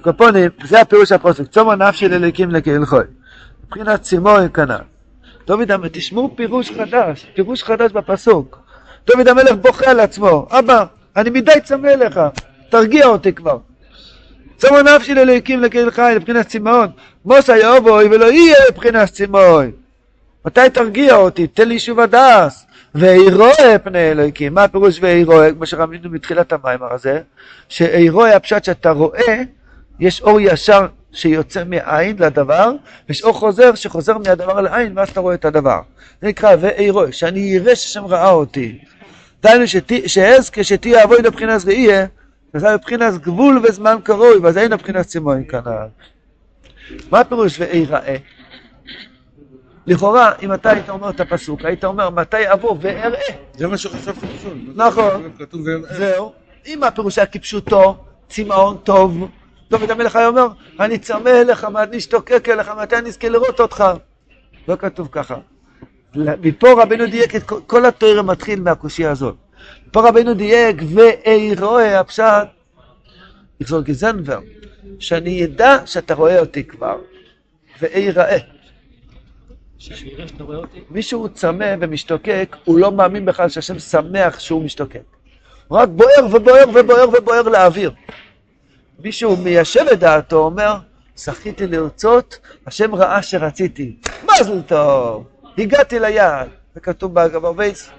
הקולפונים, 0.00 0.50
זה 0.64 0.80
הפירוש 0.80 1.12
הפוסק, 1.12 1.46
צומו 1.46 1.74
נפשי 1.74 2.08
לליקים 2.08 2.50
לקהלכוי. 2.50 3.04
מבחינת 3.64 4.02
צימון 4.02 4.48
כנ"ל. 4.54 4.82
דוד 5.46 5.70
המלך, 5.70 5.92
תשמעו 5.92 6.36
פירוש 6.36 6.70
חדש, 6.70 7.26
פירוש 7.34 7.62
חדש 7.62 7.92
בפסוק. 7.92 8.58
דוד 9.06 9.28
המלך 9.28 9.52
בוכה 9.60 9.90
על 9.90 10.00
עצמו, 10.00 10.46
אבא, 10.50 10.84
אני 11.16 11.30
מדי 11.30 11.60
צמא 11.64 11.88
לך, 11.88 12.20
תרגיע 12.70 13.06
אותי 13.06 13.32
כבר. 13.32 13.58
צומו 14.58 14.82
נפשי 14.82 15.14
לליקים 15.14 15.60
לקהל 15.60 15.90
חי, 15.90 16.12
לבחינת 16.16 16.48
צמאון. 16.48 16.88
מוסא 17.24 17.52
יאובוי 17.52 18.04
ולא 18.04 18.32
יהיה 18.32 18.56
לבחינת 18.68 19.08
צמאון. 19.08 19.70
מתי 20.46 20.70
תרגיע 20.72 21.16
אותי? 21.16 21.46
תן 21.46 21.68
לי 21.68 21.78
שוב 21.78 22.00
הדס. 22.00 22.66
ואירואה 22.94 23.78
פני 23.84 24.10
אלוהיקים. 24.10 24.54
מה 24.54 24.64
הפירוש 24.64 24.98
ואירואה? 25.00 25.52
כמו 25.52 25.66
שראינו 25.66 26.10
מתחילת 26.10 26.52
המיימר 26.52 26.94
הזה, 26.94 27.20
שאירואה 27.68 28.36
הפשט 28.36 28.64
שאתה 28.64 28.90
רואה, 28.90 29.42
יש 30.00 30.22
אור 30.22 30.40
ישר 30.40 30.86
שיוצא 31.12 31.62
מעין 31.66 32.16
לדבר, 32.18 32.72
ויש 33.08 33.22
אור 33.22 33.32
חוזר 33.32 33.74
שחוזר 33.74 34.18
מהדבר 34.18 34.60
לעין, 34.60 34.92
ואז 34.98 35.08
אתה 35.08 35.20
רואה 35.20 35.34
את 35.34 35.44
הדבר. 35.44 35.80
זה 36.22 36.28
נקרא 36.28 36.56
ואירואה, 36.60 37.12
שאני 37.12 37.58
אראה 37.58 37.76
שהשם 37.76 38.04
ראה 38.04 38.30
אותי. 38.30 38.78
דהיינו 39.42 39.64
שעז 40.06 40.50
כשתהיה 40.50 41.04
אבוי 41.04 41.22
לבחינס 41.22 41.66
ראייה, 41.66 42.06
וזה 42.54 42.74
מבחינת 42.74 43.14
גבול 43.14 43.60
וזמן 43.64 43.96
קרוי, 44.04 44.36
ואז 44.38 44.58
אין 44.58 44.72
מבחינת 44.72 45.06
צימון 45.06 45.42
כנ"ל. 45.48 45.86
מה 47.10 47.20
הפירוש 47.20 47.60
ואיראה? 47.60 48.16
לכאורה, 49.86 50.32
אם 50.42 50.52
אתה 50.52 50.70
היית 50.70 50.88
אומר 50.88 51.10
את 51.10 51.20
הפסוק, 51.20 51.64
היית 51.64 51.84
אומר 51.84 52.10
מתי 52.10 52.52
אבוא 52.52 52.76
ואראה. 52.80 53.20
זה 53.54 53.66
מה 53.66 53.76
שחשבתי 53.76 54.26
לשאול. 54.36 54.54
נכון. 54.74 55.30
זהו. 55.90 56.32
אם 56.66 56.84
הפירוש 56.84 57.18
היה 57.18 57.26
כפשוטו, 57.26 57.96
צמאון 58.28 58.76
טוב, 58.84 59.28
דוד 59.70 59.90
המלך 59.90 60.16
היה 60.16 60.28
אומר, 60.28 60.46
אני 60.80 60.98
צמא 60.98 61.28
אליך, 61.28 61.66
אני 61.78 61.96
אשתוקק 61.96 62.48
אליך, 62.48 62.70
מתי 62.82 62.96
אני 62.96 63.08
אזכה 63.08 63.28
לראות 63.28 63.60
אותך? 63.60 63.84
לא 64.68 64.76
כתוב 64.76 65.08
ככה. 65.12 65.36
מפה 66.14 66.82
רבנו 66.82 67.06
דייק 67.06 67.36
את 67.36 67.42
כל- 67.42 67.60
כל 67.66 67.84
התואר 67.86 68.22
מתחיל 68.22 68.60
מהקושייה 68.60 69.10
הזאת. 69.10 69.34
פה 69.90 70.08
רבנו 70.08 70.34
דייק 70.34 70.76
ואירואה 70.94 72.00
הפשט, 72.00 72.48
יחזור 73.60 73.82
גזנבר, 73.82 74.40
שאני 74.98 75.44
אדע 75.44 75.76
שאתה 75.86 76.14
רואה 76.14 76.40
אותי 76.40 76.64
כבר, 76.64 76.98
רואה 80.44 80.56
אותי? 80.56 80.80
מישהו 80.90 81.28
צמא 81.28 81.74
ומשתוקק, 81.80 82.56
הוא 82.64 82.78
לא 82.78 82.92
מאמין 82.92 83.24
בכלל 83.24 83.48
שהשם 83.48 83.78
שמח 83.78 84.38
שהוא 84.38 84.64
משתוקק. 84.64 85.02
הוא 85.68 85.78
רק 85.78 85.88
בוער 85.88 86.26
ובוער 86.32 86.64
ובוער 86.74 87.08
ובוער 87.08 87.42
לאוויר. 87.42 87.92
מישהו 88.98 89.36
מיישב 89.36 89.84
את 89.92 89.98
דעתו, 89.98 90.36
אומר, 90.36 90.76
זכיתי 91.16 91.66
לרצות, 91.66 92.38
השם 92.66 92.94
ראה 92.94 93.22
שרציתי. 93.22 93.96
מזל 94.24 94.62
טוב, 94.62 95.26
הגעתי 95.58 95.98
ליעד. 95.98 96.48
זה 96.74 96.80
כתוב 96.80 97.14
בייס. 97.56 97.90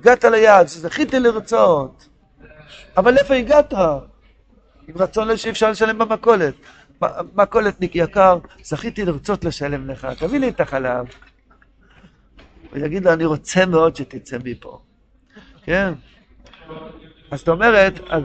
הגעת 0.00 0.24
ליעד, 0.24 0.66
זכיתי 0.66 1.20
לרצות. 1.20 2.08
אבל 2.96 3.18
איפה 3.18 3.34
הגעת? 3.34 3.72
עם 4.88 4.94
רצון 4.96 5.36
שאי 5.36 5.50
אפשר 5.50 5.70
לשלם 5.70 5.98
במכולת. 5.98 6.54
מכולתניק 7.34 7.96
יקר, 7.96 8.38
זכיתי 8.62 9.04
לרצות 9.04 9.44
לשלם 9.44 9.90
לך, 9.90 10.08
תביא 10.18 10.38
לי 10.40 10.48
את 10.48 10.60
החלב. 10.60 11.06
הוא 12.70 12.78
יגיד 12.78 13.04
לו, 13.04 13.12
אני 13.12 13.24
רוצה 13.24 13.66
מאוד 13.66 13.96
שתצא 13.96 14.36
מפה. 14.44 14.78
כן? 15.64 15.92
אז 17.30 17.38
זאת 17.38 17.48
אומרת, 17.48 18.00
אז, 18.08 18.22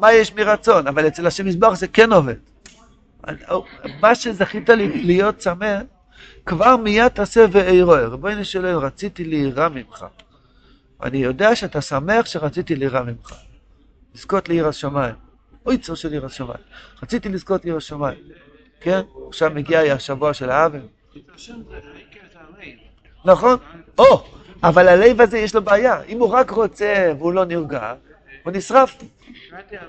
מה- 0.00 0.12
יש 0.12 0.34
מרצון? 0.34 0.86
אבל 0.86 1.06
אצל 1.06 1.26
השם 1.26 1.46
יזבח 1.48 1.74
זה 1.74 1.88
כן 1.88 2.12
עובד. 2.12 2.34
מה 4.00 4.14
שזכית 4.14 4.68
לי- 4.68 5.02
להיות 5.04 5.36
צמא, 5.36 5.76
כבר 6.46 6.76
מיד 6.76 7.08
תעשה 7.08 7.44
ואירוע. 7.52 8.00
רבנו 8.00 8.44
שלנו, 8.44 8.80
רציתי 8.80 9.24
להירא 9.24 9.68
ממך. 9.68 10.04
אני 11.04 11.18
יודע 11.18 11.56
שאתה 11.56 11.80
שמח 11.80 12.26
שרציתי 12.26 12.76
להירא 12.76 13.02
ממך. 13.02 13.34
לזכות 14.14 14.48
לעיר 14.48 14.68
השמיים. 14.68 15.14
אוי 15.66 15.78
צור 15.78 15.96
של 15.96 16.12
עיר 16.12 16.26
השמיים. 16.26 16.60
רציתי 17.02 17.28
לזכות 17.28 17.64
לעיר 17.64 17.76
השמיים. 17.76 18.18
כן? 18.80 19.00
עכשיו 19.28 19.50
מגיע 19.50 19.80
השבוע 19.80 20.34
של 20.34 20.50
האבל. 20.50 20.80
נכון? 23.24 23.58
או, 23.98 24.26
אבל 24.62 24.88
הלב 24.88 25.20
הזה 25.20 25.38
יש 25.38 25.54
לו 25.54 25.62
בעיה. 25.62 26.02
אם 26.02 26.18
הוא 26.18 26.28
רק 26.28 26.50
רוצה 26.50 27.12
והוא 27.18 27.32
לא 27.32 27.44
נרגע, 27.44 27.94
הוא 28.42 28.52
נשרף. 28.52 29.02
קראתי 29.50 29.76
על 29.76 29.86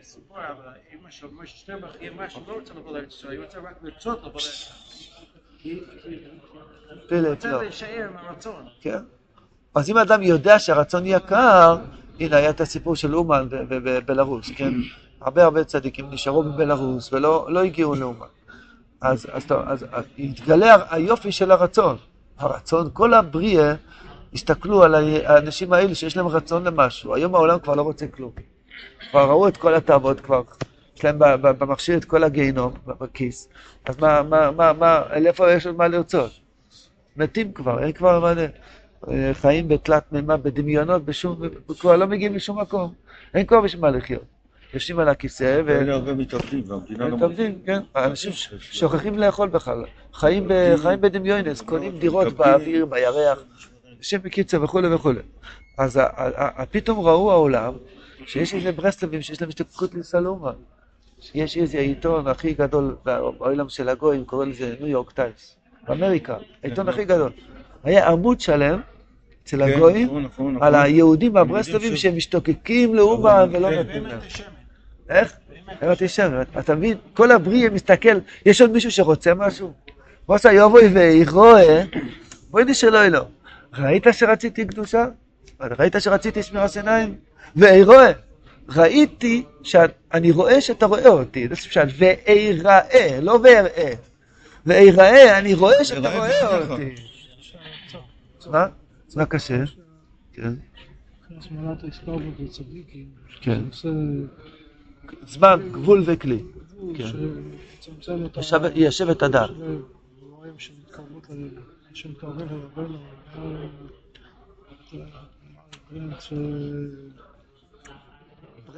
הסיפור, 0.00 0.38
אבל 0.38 0.72
אמא 0.92 1.10
של 1.10 1.26
משה 1.32 1.56
שטרנבך, 1.56 1.88
היא 2.00 2.10
אמרה 2.10 2.30
שהיא 2.30 2.42
לא 2.48 2.52
רוצה 2.52 2.74
לבוא 2.74 2.98
לארץ 2.98 3.14
ישראל, 3.14 3.32
היא 3.32 3.40
רוצה 3.40 3.58
רק 3.58 3.74
לרצות 3.82 4.18
לבוא 4.18 4.30
לארץ 4.30 4.72
היא 5.64 5.82
היא 6.04 6.18
פלט, 7.08 7.28
רוצה 7.28 7.52
לא. 7.52 7.62
להישאר 7.62 8.08
עם 8.08 8.16
הרצון. 8.16 8.66
כן? 8.80 8.98
אז 9.74 9.90
אם 9.90 9.98
אדם 9.98 10.22
יודע 10.22 10.58
שהרצון 10.58 11.06
יקר, 11.06 11.76
הנה 12.20 12.36
היה 12.36 12.50
את 12.50 12.60
הסיפור 12.60 12.96
של 12.96 13.14
אומן 13.16 13.46
בבלארוס, 13.50 14.50
כן? 14.56 14.72
הרבה 15.20 15.44
הרבה 15.44 15.64
צדיקים 15.64 16.10
נשארו 16.10 16.42
בבלארוס 16.42 17.12
ולא 17.12 17.46
לא 17.48 17.62
הגיעו 17.62 17.94
לאומן. 17.94 18.26
אז, 19.00 19.26
אז, 19.32 19.46
אז, 19.66 19.84
אז 19.92 20.04
התגלה 20.18 20.76
היופי 20.90 21.32
של 21.32 21.50
הרצון. 21.50 21.96
הרצון, 22.38 22.90
כל 22.92 23.14
הבריאה 23.14 23.74
הסתכלו 24.34 24.82
על 24.82 24.94
האנשים 25.24 25.72
האלה 25.72 25.94
שיש 25.94 26.16
להם 26.16 26.26
רצון 26.26 26.64
למשהו. 26.64 27.14
היום 27.14 27.34
העולם 27.34 27.58
כבר 27.58 27.74
לא 27.74 27.82
רוצה 27.82 28.06
כלום. 28.06 28.32
כבר 29.10 29.24
ראו 29.28 29.48
את 29.48 29.56
כל 29.56 29.74
התאוות, 29.74 30.20
כבר 30.20 30.42
יש 30.96 31.04
להם 31.04 31.18
במכשיר 31.42 31.98
את 31.98 32.04
כל 32.04 32.24
הגיהינום 32.24 32.72
בכיס. 32.86 33.48
אז 33.84 33.98
מה, 33.98 34.22
מה, 34.22 34.50
מה, 34.50 34.72
מה, 34.72 35.02
לאיפה 35.20 35.52
יש 35.52 35.66
עוד 35.66 35.76
מה 35.76 35.88
לרצות? 35.88 36.30
מתים 37.16 37.52
כבר, 37.52 37.82
אין 37.82 37.92
כבר 37.92 38.20
מה... 38.20 38.32
אה, 39.10 39.30
חיים 39.34 39.68
בתלת 39.68 40.12
מימה, 40.12 40.36
בדמיונות, 40.36 41.04
בשום... 41.04 41.40
כבר 41.78 41.96
לא 41.96 42.06
מגיעים 42.06 42.34
לשום 42.34 42.60
מקום. 42.60 42.92
אין 43.34 43.46
כבר 43.46 43.60
בשביל 43.60 43.82
מה 43.82 43.90
לחיות. 43.90 44.22
יושבים 44.74 44.98
על 44.98 45.08
הכיסא 45.08 45.60
ו... 45.64 45.66
ואלה 45.66 45.94
הרבה 45.94 46.14
מתאבדים, 46.14 46.62
והמדינה 46.66 47.08
לא... 47.08 47.16
מתאבדים, 47.16 47.58
כן. 47.66 47.80
האנשים 47.94 48.32
ש- 48.32 48.54
שוכחים 48.60 49.18
לאכול 49.18 49.48
בכלל. 49.48 49.84
חיים 50.12 50.48
בדמיונס, 51.00 51.60
קונים 51.60 51.98
דירות 51.98 52.32
באוויר, 52.32 52.86
בירח, 52.86 53.44
שם 54.00 54.18
בקיצר 54.22 54.62
וכולי 54.62 54.94
וכולי. 54.94 55.20
אז 55.78 56.00
פתאום 56.70 56.98
ראו 57.06 57.32
העולם 57.32 57.72
שיש 58.26 58.54
איזה 58.54 58.72
ברסלבים 58.72 59.22
שיש 59.22 59.40
להם 59.40 59.48
השתקקות 59.48 59.94
לסלומה. 59.94 60.52
יש 61.34 61.56
איזה 61.56 61.78
עיתון 61.78 62.26
הכי 62.26 62.54
גדול 62.54 62.96
בעולם 63.04 63.68
של 63.68 63.88
הגויים, 63.88 64.24
קורא 64.24 64.44
לזה 64.44 64.74
ניו 64.80 64.88
יורק 64.88 65.10
טיימס, 65.12 65.56
באמריקה, 65.88 66.36
העיתון 66.62 66.88
הכי 66.88 67.04
גדול. 67.04 67.32
היה 67.84 68.08
עמוד 68.08 68.40
שלם 68.40 68.80
אצל 69.44 69.56
כן, 69.66 69.72
הגויים 69.72 70.06
נכון, 70.06 70.22
נכון, 70.22 70.56
על 70.60 70.72
נכון. 70.72 70.74
היהודים 70.84 71.36
הברסלבים 71.36 71.96
ש- 71.96 72.02
שהם 72.02 72.16
משתוקקים 72.16 72.94
לאומן 72.94 73.48
ולא. 73.52 73.70
נותנים 73.70 74.06
להם. 74.06 74.18
איך? 75.08 75.32
הם 75.80 75.90
אנטישמים. 75.90 76.32
אתה 76.58 76.74
מבין? 76.74 76.96
כל 77.14 77.30
הבריאה 77.30 77.70
מסתכל, 77.70 78.18
יש 78.46 78.60
עוד 78.60 78.70
מישהו 78.70 78.90
שרוצה 78.90 79.34
משהו? 79.34 79.72
כמו 80.26 80.38
שיובוי 80.38 80.86
וירואה, 80.86 81.82
בואי 82.50 82.64
נשאלו 82.64 83.02
אלו. 83.02 83.20
ראית 83.78 84.06
שרציתי 84.12 84.64
קדושה? 84.64 85.06
ראית 85.60 85.94
שרציתי 85.98 86.42
שמירת 86.42 86.76
עיניים? 86.76 87.14
ואירואה. 87.56 88.12
ראיתי 88.68 89.42
שאני 89.62 90.30
רואה 90.30 90.60
שאתה 90.60 90.86
רואה 90.86 91.08
אותי, 91.08 91.48
זה 91.48 91.56
פשוט, 91.56 91.82
ואיראה, 91.98 92.80
לא 93.22 93.38
ואראה. 93.42 93.92
ואיראה, 94.66 95.38
אני 95.38 95.54
רואה 95.54 95.84
שאתה 95.84 96.16
רואה. 96.16 96.58
אותי. 96.70 96.94
מה? 98.50 98.66
מה 99.16 99.26
קשה? 99.26 99.64
כן. 100.32 100.52
הזמנת 101.38 101.84
הזכרנו 101.84 102.30
בצדיקים, 102.40 103.06
כן. 103.40 103.62
זמן, 105.26 105.60
גבול 105.72 106.02
וכלי. 106.06 106.42
כן. 106.96 107.04
ישב- 108.38 108.64
יישב 108.74 109.08
את 109.08 109.22
ש- 116.20 116.32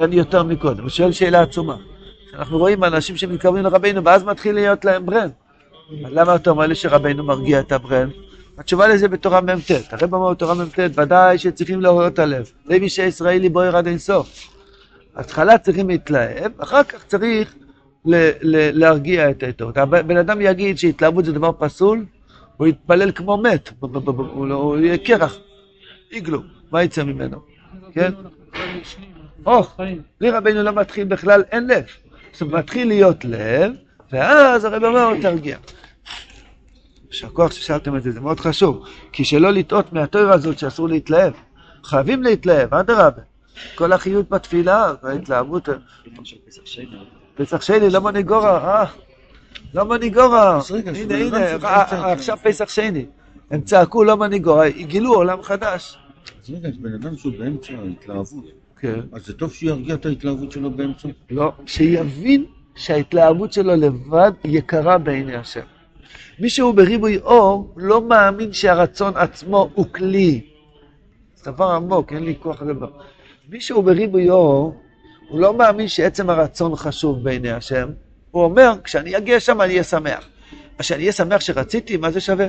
אין 0.01 0.13
יותר 0.13 0.43
מקודם. 0.43 0.83
הוא 0.83 0.89
שואל 0.89 1.13
שאלה 1.13 1.43
עצומה. 1.43 1.77
אנחנו 2.35 2.59
רואים 2.59 2.85
אנשים 2.85 3.17
שמתקרבים 3.17 3.63
לרבנו, 3.65 4.05
ואז 4.05 4.25
מתחיל 4.25 4.55
להיות 4.55 4.85
להם 4.85 5.07
ברן. 5.07 5.29
אז 6.07 6.13
למה 6.13 6.35
אתה 6.37 6.51
אומר 6.51 6.67
לי 6.67 6.75
שרבנו 6.75 7.25
מרגיע 7.25 7.61
את 7.61 7.73
הברן? 7.73 8.09
התשובה 8.59 8.89
לזה 8.89 9.09
בתורה 9.09 9.41
מ"ט. 9.41 9.71
הרב 9.91 10.15
אומר 10.15 10.31
בתורה 10.31 10.55
מ"ט, 10.55 10.79
ודאי 10.95 11.39
שצריכים 11.39 11.81
לעורר 11.81 12.07
את 12.07 12.19
הלב. 12.19 12.51
למי 12.67 12.89
שישראלי 12.89 13.49
בוער 13.49 13.77
עד 13.77 13.87
אינסוף. 13.87 14.49
התחלה 15.17 15.59
צריכים 15.59 15.89
להתלהב, 15.89 16.53
אחר 16.61 16.83
כך 16.85 17.05
צריך 17.05 17.55
ל- 18.05 18.31
ל- 18.43 18.79
להרגיע 18.81 19.31
את 19.31 19.43
העיתות. 19.43 19.77
הבן 19.77 20.17
אדם 20.17 20.41
יגיד 20.41 20.79
שהתלהבות 20.79 21.25
זה 21.25 21.33
דבר 21.33 21.51
פסול, 21.59 22.05
הוא 22.57 22.67
יתפלל 22.67 23.13
כמו 23.13 23.37
מת, 23.37 23.71
לא- 23.83 24.55
הוא 24.55 24.79
יהיה 24.79 24.99
קרח, 24.99 25.39
איגלו, 26.13 26.43
מה 26.73 26.83
יצא 26.83 27.03
ממנו? 27.05 27.39
כן? 27.93 28.01
רבנו, 28.13 28.21
אנחנו 28.21 28.31
בכלל 28.53 28.81
ישנים, 28.83 29.09
אנחנו 29.45 29.53
או, 29.57 29.63
חיים. 29.63 30.03
לי 30.21 30.31
רבנו 30.31 30.63
לא 30.63 30.73
מתחיל 30.73 31.05
בכלל, 31.05 31.43
אין 31.53 31.67
לב. 31.67 31.85
זאת 32.33 32.43
אומרת, 32.43 32.65
מתחיל 32.65 32.89
להיות 32.89 33.25
לב, 33.25 33.73
ואז 34.13 34.65
הרב 34.65 34.85
אומר, 34.85 35.13
תרגיע. 35.23 35.57
יישר 37.11 37.29
כוח 37.29 37.53
ששאלתם 37.53 37.97
את 37.97 38.03
זה, 38.03 38.11
זה 38.11 38.21
מאוד 38.21 38.41
חשוב. 38.41 38.87
כי 39.13 39.25
שלא 39.25 39.51
לטעות 39.51 39.93
מהתואר 39.93 40.33
הזאת 40.33 40.59
שאסור 40.59 40.89
להתלהב. 40.89 41.33
חייבים 41.85 42.23
להתלהב, 42.23 42.75
אדרבה. 42.75 43.23
כל 43.75 43.93
החיות 43.93 44.29
בתפילה, 44.29 44.93
ההתלהבות. 45.03 45.69
פסח 47.35 47.61
שני, 47.61 47.91
לא 47.91 48.01
מניגורה, 48.01 48.83
אה? 48.83 48.85
לא 49.75 49.83
רגע, 50.71 50.91
הנה, 50.91 51.15
הנה, 51.17 51.43
אה, 51.43 51.59
זה 51.59 51.67
אה, 51.67 52.13
עכשיו 52.13 52.37
פסח 52.43 52.69
שני. 52.69 53.07
הם 53.51 53.61
צעקו 53.61 54.05
לא 54.05 54.17
מנהיגו, 54.17 54.61
גילו 54.77 55.15
עולם 55.15 55.43
חדש. 55.43 55.99
אז 56.43 56.51
רגע, 56.51 56.69
בן 56.81 56.95
אדם 56.95 57.17
שהוא 57.17 57.33
באמצע 57.39 57.73
ההתלהבות, 57.73 58.45
כן. 58.81 59.01
אז 59.13 59.27
זה 59.27 59.33
טוב 59.33 59.53
שירגיע 59.53 59.95
את 59.95 60.07
ההתלהבות 60.07 60.53
שלו 60.53 60.71
באמצע? 60.71 61.09
לא, 61.31 61.53
שיבין 61.67 62.45
שההתלהבות 62.75 63.53
שלו 63.53 63.77
לבד 63.77 64.33
יקרה 64.45 64.99
בעיני 64.99 65.37
השם. 65.37 65.61
מי 66.39 66.51
שהוא 66.51 66.75
בריבוי 66.75 67.19
אור 67.19 67.75
לא 67.77 68.03
מאמין 68.03 68.53
שהרצון 68.53 69.17
עצמו 69.17 69.71
הוא 69.75 69.87
כלי. 69.93 70.41
זה 71.35 71.51
דבר 71.51 71.71
עמוק, 71.71 72.13
אין 72.13 72.25
לי 72.25 72.35
כוח 72.41 72.63
לדבר. 72.63 72.91
מי 73.49 73.61
שהוא 73.61 73.85
בריבוי 73.85 74.31
אור, 74.31 74.75
הוא 75.29 75.41
לא 75.41 75.55
מאמין 75.55 75.89
שעצם 75.89 76.31
הרצון 76.31 76.77
חשוב 76.77 77.25
בעיני 77.25 77.51
השם. 77.51 77.89
הוא 78.31 78.45
אומר, 78.45 78.73
כשאני 78.85 79.17
אגיע 79.17 79.41
שם 79.41 79.61
אני 79.61 79.73
אהיה 79.73 79.85
שמח. 79.85 80.29
אז 80.79 80.87
שאני 80.87 81.01
אהיה 81.01 81.13
שמח 81.13 81.41
שרציתי, 81.41 81.97
מה 81.97 82.11
זה 82.11 82.21
שווה? 82.21 82.47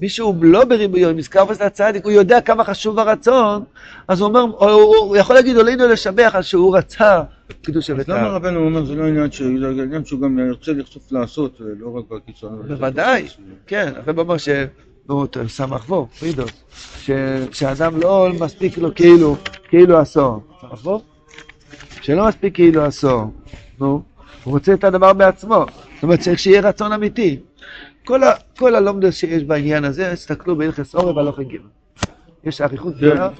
מי 0.00 0.08
שהוא 0.08 0.34
לא 0.42 0.64
בריבוי 0.64 1.04
אור, 1.04 1.12
נזכר 1.12 1.44
בזה 1.44 1.66
הצדיק, 1.66 2.04
הוא 2.04 2.12
יודע 2.12 2.40
כמה 2.40 2.64
חשוב 2.64 2.98
הרצון, 2.98 3.64
אז 4.08 4.20
הוא 4.20 4.28
אומר, 4.28 4.40
הוא, 4.40 4.70
הוא, 4.70 4.96
הוא 4.96 5.16
יכול 5.16 5.36
להגיד 5.36 5.58
עלינו 5.58 5.88
לשבח 5.88 6.30
על 6.34 6.42
שהוא 6.42 6.76
רצה 6.76 7.22
קידוש 7.62 7.90
אז 7.90 7.96
אביתר. 7.96 8.16
למה 8.16 8.28
רבנו 8.28 8.60
אומר 8.60 8.84
זה 8.84 8.94
לא 8.94 9.06
עניין 9.06 9.30
ש- 9.30 9.42
זה 9.42 9.82
עניין 9.82 10.04
שהוא 10.04 10.20
גם 10.20 10.38
ירצה 10.38 10.72
לחשוף 10.72 11.12
לעשות, 11.12 11.56
לא 11.80 11.96
רק 11.96 12.04
בקיצון. 12.10 12.62
בוודאי, 12.68 13.26
כן, 13.66 13.92
הרב 14.06 14.18
אומר 14.18 14.36
ש... 14.38 14.48
נו, 15.08 15.26
סמך 15.46 15.90
וו, 15.90 16.06
פרידוס, 16.06 16.50
שאדם 17.52 18.00
לא 18.00 18.28
מספיק 18.40 18.78
לו 18.78 18.94
כאילו, 18.94 19.36
כאילו 19.68 19.98
עשור. 19.98 20.40
סמך 20.60 20.86
וו? 20.86 21.02
שלא 22.02 22.28
מספיק 22.28 22.54
כאילו 22.54 22.82
עשור. 22.84 23.32
נו, 23.80 24.02
הוא 24.44 24.52
רוצה 24.54 24.72
את 24.74 24.84
הדבר 24.84 25.12
בעצמו. 25.12 25.64
זאת 25.94 26.02
אומרת, 26.02 26.20
צריך 26.20 26.38
שיהיה 26.38 26.60
רצון 26.60 26.92
אמיתי. 26.92 27.40
כל, 28.04 28.22
ה, 28.22 28.32
כל 28.58 28.74
הלומדס 28.74 29.14
שיש 29.14 29.44
בעניין 29.44 29.84
הזה, 29.84 30.10
תסתכלו 30.14 30.56
בהלכס 30.56 30.94
עורב 30.94 31.18
הלכה 31.18 31.42
ג'. 31.42 31.56
יש 32.44 32.60
אריכות 32.60 32.96
גדולה. 32.96 33.30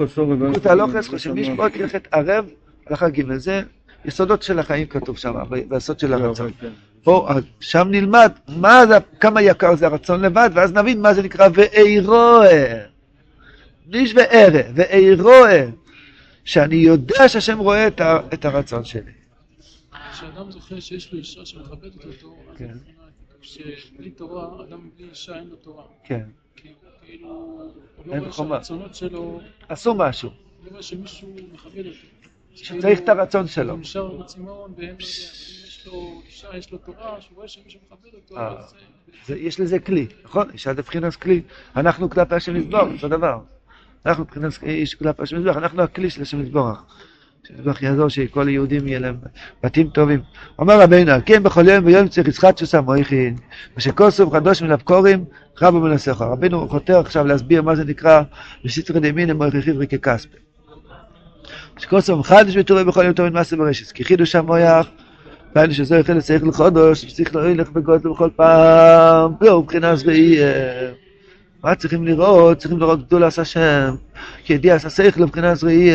קוטה 0.54 0.72
הלוכס, 0.72 1.08
חושבים 1.08 1.56
פה 1.56 1.66
הלכת 1.74 2.08
ערב, 2.12 2.44
הלכה 2.86 3.08
ג', 3.08 3.36
זה 3.36 3.62
יסודות 4.06 4.42
של 4.42 4.58
החיים 4.58 4.86
כתוב 4.86 5.18
שם, 5.18 5.34
ביסוד 5.68 5.98
של 6.00 6.12
הרצון. 6.12 6.50
פה, 7.02 7.28
שם 7.60 7.88
נלמד 7.90 8.32
מה 8.48 8.86
זה, 8.86 8.94
כמה 9.20 9.42
יקר 9.42 9.76
זה 9.76 9.86
הרצון 9.86 10.20
לבד, 10.20 10.50
ואז 10.54 10.72
נבין 10.72 11.02
מה 11.02 11.14
זה 11.14 11.22
נקרא 11.22 11.48
ואירוה. 11.54 12.46
ניש 13.86 14.14
וערה, 14.14 14.62
ואירוה. 14.74 15.64
שאני 16.44 16.76
יודע 16.76 17.28
שהשם 17.28 17.58
רואה 17.58 17.86
את, 17.86 18.00
ה, 18.00 18.18
את 18.34 18.44
הרצון 18.44 18.84
שלי. 18.84 19.12
כשאדם 20.12 20.50
זוכר 20.50 20.80
שיש 20.80 21.12
לו 21.12 21.18
אישה 21.18 21.46
שמכבדת 21.46 22.04
אותו, 22.04 22.36
אז 22.50 22.56
כן. 22.58 22.76
שבלי 23.40 24.10
תורה, 24.10 24.64
אדם 24.68 24.90
בלי 24.96 25.06
אישה 25.10 25.36
אין 25.36 25.48
לו 25.48 25.56
תורה. 25.56 25.84
כן. 26.04 26.22
כי 26.56 26.68
כאילו, 27.06 27.28
הוא 27.28 28.06
לא 28.06 28.18
רואה. 28.18 28.32
שהרצונות 28.32 28.94
שלו, 28.94 29.40
עשו 29.68 29.94
משהו, 29.94 30.28
הוא 30.28 30.66
לא 30.66 30.70
רואה 30.70 30.82
שמישהו 30.82 31.36
מכבד 31.52 31.86
אותו. 31.86 31.98
שצריך 32.56 33.00
את 33.00 33.08
הרצון 33.08 33.46
שלו. 33.46 33.72
הוא 33.72 33.80
נשאר 33.80 34.16
בצמאון, 34.16 34.74
יש 34.98 35.86
לו 35.86 36.22
אישה, 36.26 36.48
יש 36.56 36.72
לו 36.72 36.78
תורה, 36.78 37.20
שהוא 37.20 37.36
רואה 37.36 37.48
שמישהו 37.48 37.80
מכבד 37.86 38.14
אותו. 38.14 38.38
אז 38.40 38.70
זה... 38.70 38.76
זה, 39.26 39.38
יש 39.38 39.60
לזה 39.60 39.78
כלי, 39.78 40.06
נכון? 40.24 40.50
אישה 40.52 40.74
זה 40.74 40.80
מבחינת 40.80 41.16
כלי. 41.16 41.42
אנחנו 41.76 42.10
כלפי 42.10 42.34
השם 42.34 42.56
יזבורך, 42.56 42.92
אותו 42.92 43.08
דבר. 43.08 43.38
אנחנו 44.06 44.24
מבחינת 44.24 44.52
איש 44.62 44.94
כלפי 44.94 45.22
השם 45.22 45.36
יזבורך, 45.36 45.56
אנחנו 45.56 45.82
הכלי 45.82 46.10
של 46.10 46.22
השם 46.22 46.40
יזבורך. 46.40 46.84
שיזבורך 47.46 47.82
יעזור 47.82 48.08
שכל 48.08 48.48
היהודים 48.48 48.88
יהיה 48.88 48.98
להם 48.98 49.16
בתים 49.62 49.88
טובים. 49.88 50.20
אומר 50.58 50.80
רבינו, 50.80 51.12
על 51.12 51.20
כן 51.26 51.42
בכל 51.42 51.68
יום 51.68 51.86
ויום 51.86 52.08
צריך 52.08 52.28
יצחק 52.28 52.58
שוסה 52.58 52.80
מויכין, 52.80 53.36
ושכוסוף 53.76 54.32
חדוש 54.32 54.62
מלבקורים, 54.62 55.24
רבו 55.62 55.80
מנסך. 55.80 56.20
רבינו 56.20 56.68
חותר 56.68 56.98
עכשיו 56.98 57.26
להסביר 57.26 57.62
מה 57.62 57.76
זה 57.76 57.84
נקרא 57.84 58.22
בסתרי 58.64 59.00
דמין 59.00 59.30
מויכי 59.30 59.62
חברי 59.62 59.86
ככספי. 59.86 60.45
שכוסוף 61.78 62.26
חדש 62.26 62.56
ותורי 62.56 62.84
בכל 62.84 63.04
יום 63.04 63.12
טוב 63.12 63.28
מעשה 63.28 63.56
ברשת, 63.56 63.92
כי 63.92 64.04
חידוש 64.04 64.34
המויח 64.34 64.86
פעם 65.52 65.72
שזה 65.72 65.98
החל 65.98 66.12
לצריך 66.12 66.44
לחודש, 66.44 67.04
שצריך 67.04 67.36
להילך 67.36 67.70
בגודל 67.70 68.10
בכל 68.10 68.30
פעם, 68.36 69.32
לא, 69.40 69.62
מבחינה 69.62 69.96
זרעי, 69.96 70.38
מה 71.64 71.74
צריכים 71.74 72.04
לראות? 72.04 72.58
צריכים 72.58 72.78
לראות 72.78 73.06
גדול 73.06 73.24
עשה 73.24 73.42
השם, 73.42 73.94
כי 74.44 74.52
ידיע 74.52 74.74
עשה 74.74 74.90
שכל 74.90 75.20
מבחינה 75.24 75.54
זרעי, 75.54 75.90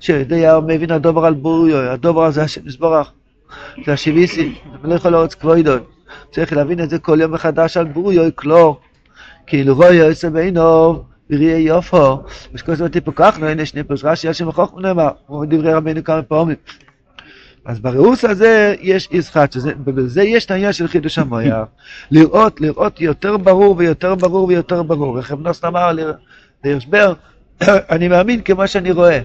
שידיע 0.00 0.60
מבין 0.66 0.90
הדובר 0.90 1.24
על 1.24 1.34
בוריו, 1.34 1.76
הדובר 1.78 2.24
הזה 2.24 2.42
השם 2.42 2.68
יסבורך, 2.68 3.12
זה 3.86 3.92
השיביסי, 3.92 4.54
לא 4.84 4.94
יכול 4.94 5.10
לרוץ 5.10 5.34
כבוידון, 5.34 5.80
צריך 6.32 6.52
להבין 6.52 6.80
את 6.80 6.90
זה 6.90 6.98
כל 6.98 7.20
יום 7.20 7.32
מחדש 7.32 7.76
על 7.76 7.84
בוריו, 7.84 8.24
כלור, 8.34 8.80
כאילו 9.46 9.74
רואי 9.74 9.94
יוסף 9.94 10.28
בעינו, 10.28 11.02
וראי 11.30 11.60
יופו, 11.60 12.22
ושכל 12.54 12.74
זאת 12.74 12.96
תפוקחנו, 12.96 13.46
הנה 13.46 13.66
שני 13.66 13.82
פרש 13.82 14.04
רש"י, 14.04 14.28
השם 14.28 14.48
החוכמה 14.48 14.82
נאמר, 14.82 15.08
כמו 15.26 15.44
דברי 15.44 15.72
רבינו 15.72 16.04
כמה 16.04 16.22
פעמים. 16.22 16.56
אז 17.64 17.80
בריאוס 17.80 18.24
הזה 18.24 18.74
יש 18.80 19.08
ישחט, 19.10 19.56
ובזה 19.84 20.22
יש 20.22 20.44
את 20.46 20.50
העניין 20.50 20.72
של 20.72 20.88
חידוש 20.88 21.18
המויח. 21.18 21.64
לראות, 22.10 22.60
לראות 22.60 23.00
יותר 23.00 23.36
ברור 23.36 23.74
ויותר 23.78 24.14
ברור 24.14 24.48
ויותר 24.48 24.82
ברור. 24.82 25.18
איך 25.18 25.32
אבנוס 25.32 25.64
אמר 25.64 25.92
ל- 25.92 26.12
ליושבר, 26.64 27.14
אני 27.64 28.08
מאמין 28.08 28.40
כמו 28.42 28.68
שאני 28.68 28.90
רואה. 28.92 29.20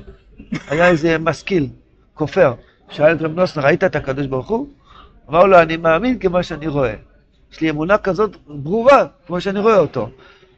היה 0.67 0.87
איזה 0.87 1.17
משכיל, 1.17 1.67
כופר, 2.13 2.53
שאל 2.89 3.15
את 3.15 3.21
רב 3.21 3.35
נוסנה, 3.39 3.63
ראית 3.63 3.83
את 3.83 3.95
הקדוש 3.95 4.25
ברוך 4.27 4.47
הוא? 4.47 4.67
אמר 5.29 5.43
לו, 5.45 5.61
אני 5.61 5.77
מאמין 5.77 6.19
כמו 6.19 6.43
שאני 6.43 6.67
רואה. 6.67 6.93
יש 7.53 7.61
לי 7.61 7.69
אמונה 7.69 7.97
כזאת 7.97 8.35
ברורה, 8.47 9.05
כמו 9.27 9.41
שאני 9.41 9.59
רואה 9.59 9.77
אותו. 9.77 10.09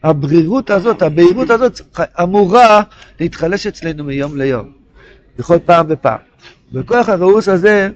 הברירות 0.04 0.70
הזאת, 0.70 1.02
הבהירות 1.02 1.50
הזאת, 1.50 1.82
אמורה 2.24 2.82
להתחלש 3.20 3.68
אצלנו 3.68 4.04
מיום 4.04 4.38
ליום, 4.38 4.72
בכל 5.38 5.58
פעם 5.66 5.86
ופעם. 5.90 6.20
בכוח 6.72 7.10
הריאוס 7.10 7.48
הזה, 7.48 7.90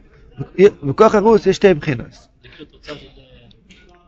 בכוח 0.83 1.15
הריאוס 1.15 1.45
יש 1.45 1.55
שתי 1.55 1.73
מבחינות. 1.73 2.11
זה 2.59 2.65
תוצאה 2.65 2.95
של... 2.95 3.05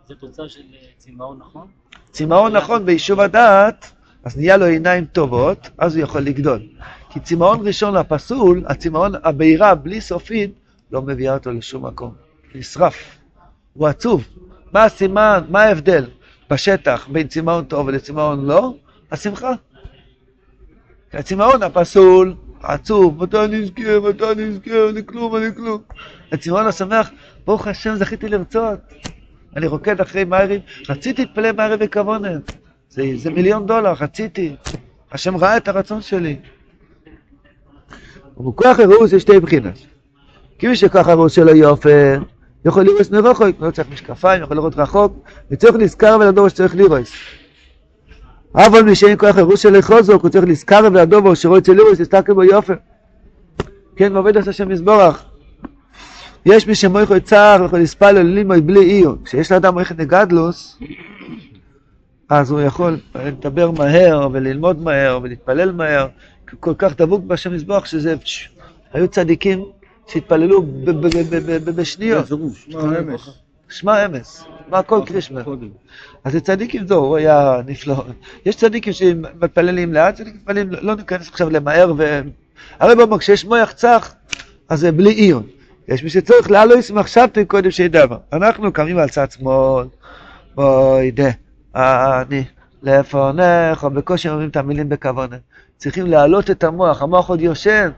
זה 0.07 0.15
תוצאה 0.15 0.49
של 0.49 0.59
אה, 0.59 0.77
צמאון, 0.97 1.37
נכון? 1.39 1.67
צמאון 2.11 2.55
נכון 2.55 2.85
ביישוב 2.85 3.19
הדעת, 3.19 3.91
אז 4.23 4.37
נהיה 4.37 4.57
לו 4.57 4.65
עיניים 4.65 5.05
טובות, 5.05 5.69
אז 5.77 5.95
הוא 5.95 6.03
יכול 6.03 6.21
לגדול. 6.21 6.59
כי 7.09 7.19
צמאון 7.19 7.67
ראשון 7.67 7.95
הפסול, 7.95 8.63
הצמאון, 8.67 9.11
הבהירה 9.23 9.75
בלי 9.75 10.01
סופית, 10.01 10.51
לא 10.91 11.01
מביאה 11.01 11.33
אותו 11.33 11.51
לשום 11.51 11.85
מקום. 11.85 12.13
נשרף. 12.55 13.17
הוא 13.73 13.87
עצוב. 13.87 14.23
מה 14.73 14.83
הסימן, 14.83 15.43
מה 15.49 15.63
ההבדל 15.63 16.05
בשטח 16.49 17.07
בין 17.11 17.27
צמאון 17.27 17.65
טוב 17.65 17.87
ולצמאון 17.87 18.45
לא? 18.45 18.73
השמחה. 19.11 19.51
כי 21.11 21.17
הצמאון 21.17 21.63
הפסול, 21.63 22.35
עצוב, 22.63 23.23
מתי 23.23 23.37
אני 23.39 23.63
אזכה, 23.63 23.99
מתי 23.99 24.31
אני 24.31 24.43
אזכה, 24.47 24.89
אני 24.89 25.05
כלום, 25.05 25.35
אני 25.35 25.55
כלום. 25.55 25.81
הצמאון 26.31 26.67
השמח, 26.67 27.11
ברוך 27.45 27.67
השם 27.67 27.95
זכיתי 27.95 28.29
לרצות. 28.29 28.79
אני 29.55 29.67
רוקד 29.67 30.01
אחרי 30.01 30.23
מאירים, 30.23 30.61
רציתי 30.89 31.21
להתפלל 31.25 31.51
מאירים 31.51 31.79
בכוונת. 31.79 32.41
זה, 32.89 33.03
זה 33.15 33.29
מיליון 33.29 33.65
דולר, 33.65 33.93
רציתי. 33.99 34.55
השם 35.11 35.37
ראה 35.37 35.57
את 35.57 35.67
הרצון 35.67 36.01
שלי. 36.01 36.35
ובכוח 38.37 38.79
הריאוס 38.79 39.13
יש 39.13 39.21
שתי 39.21 39.39
בחינות. 39.39 39.73
כי 40.59 40.67
מי 40.67 40.73
הריאוס 40.93 41.33
שלו 41.33 41.55
יופי, 41.55 41.89
יכול 42.65 42.83
לראות 42.83 43.11
מרחוק, 43.11 43.47
לא 43.59 43.71
צריך 43.71 43.87
משקפיים, 43.91 44.43
יכול 44.43 44.57
לראות 44.57 44.77
רחוק, 44.77 45.17
וצריך 45.51 45.75
לזכר 45.75 46.17
ולדור 46.21 46.49
שצריך 46.49 46.75
לראות. 46.75 47.07
אבל 48.55 48.83
מי 48.83 48.95
שאין 48.95 49.17
כוח 49.17 49.37
הריאוס 49.37 49.59
שלו 49.59 49.81
חוזק, 49.81 50.13
הוא 50.13 50.29
צריך 50.29 50.45
לזכר 50.45 50.79
ולדור 50.83 51.35
שרואה 51.35 51.59
אצל 51.59 51.73
לראות, 51.73 51.97
תסתכל 51.97 52.33
בו 52.33 52.43
יופי. 52.43 52.73
כן, 53.95 54.15
ועובד 54.15 54.37
עשה 54.37 54.49
השם 54.49 54.71
יזבורך. 54.71 55.23
יש 56.45 56.67
מי 56.67 56.75
שמויכו 56.75 57.21
צער 57.23 57.61
ויכול 57.61 57.79
לספל 57.79 58.11
ללימוד 58.11 58.67
בלי 58.67 58.85
עיון. 58.85 59.17
כשיש 59.25 59.51
לאדם 59.51 59.73
מויכו 59.73 59.93
נגדלוס, 59.97 60.79
אז 62.29 62.51
הוא 62.51 62.61
יכול 62.61 62.97
לדבר 63.15 63.71
מהר 63.71 64.29
וללמוד 64.31 64.81
מהר 64.81 65.19
ולהתפלל 65.23 65.71
מהר, 65.71 66.07
כל 66.59 66.73
כך 66.77 66.97
דבוק 66.97 67.23
בשם 67.23 67.53
מזבוח 67.53 67.85
שזה... 67.85 68.15
היו 68.93 69.07
צדיקים 69.07 69.65
שהתפללו 70.07 70.65
בשניות. 71.75 72.25
שמע 73.69 74.05
אמס, 74.05 74.43
מה 74.69 74.83
כל 74.83 75.01
קרישמה. 75.05 75.41
אז 76.23 76.31
זה 76.31 76.39
צדיקים 76.39 76.87
זו, 76.87 76.95
הוא 76.95 77.17
היה 77.17 77.61
נפלא. 77.65 78.03
יש 78.45 78.55
צדיקים 78.55 78.93
שמתפללים 78.93 79.93
לאט, 79.93 80.15
צדיקים 80.15 80.39
מתפללים, 80.39 80.69
לא 80.71 80.95
ניכנס 80.95 81.29
עכשיו 81.29 81.49
למהר 81.49 81.93
ו... 81.97 82.21
הרי 82.79 82.95
במה, 82.95 83.17
כשיש 83.17 83.45
מויח 83.45 83.71
צח, 83.71 84.13
אז 84.69 84.79
זה 84.79 84.91
בלי 84.91 85.11
עיון. 85.11 85.43
יש 85.87 86.03
מי 86.03 86.09
שצריך 86.09 86.51
לעלות 86.51 86.91
מחשבתי 86.93 87.45
קודם 87.45 87.71
שידע 87.71 88.05
מה. 88.05 88.17
אנחנו 88.33 88.73
קמים 88.73 88.97
על 88.97 89.09
צד 89.09 89.31
שמאל, 89.31 89.85
בואי 90.55 91.11
דה, 91.11 91.29
אני 91.75 92.43
לפונך, 92.83 93.83
או 93.83 93.89
בקושי 93.89 94.29
אומרים 94.29 94.49
את 94.49 94.57
המילים 94.57 94.89
בכוונה. 94.89 95.37
צריכים 95.77 96.07
להעלות 96.07 96.51
את 96.51 96.63
המוח, 96.63 97.01
המוח 97.01 97.29
עוד 97.29 97.41
יושן, 97.41 97.89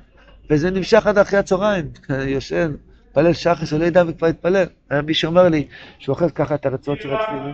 וזה 0.50 0.72
נמשך 0.72 1.08
עד 1.08 1.18
אחרי 1.18 1.40
הצהריים, 1.40 1.90
יושן, 2.28 2.72
מתפלל 3.08 3.34
שחס, 3.34 3.74
לא 3.74 3.86
ידע 3.86 4.04
וכבר 4.08 4.28
התפלל. 4.28 4.66
היה 4.90 5.02
מי 5.02 5.14
שאומר 5.14 5.50
לי 5.50 5.68
שהוא 6.00 6.14
אוכל 6.14 6.30
ככה 6.30 6.56
את 6.56 6.66
הרצועות 6.66 7.02
של 7.02 7.10
התפילין. 7.14 7.54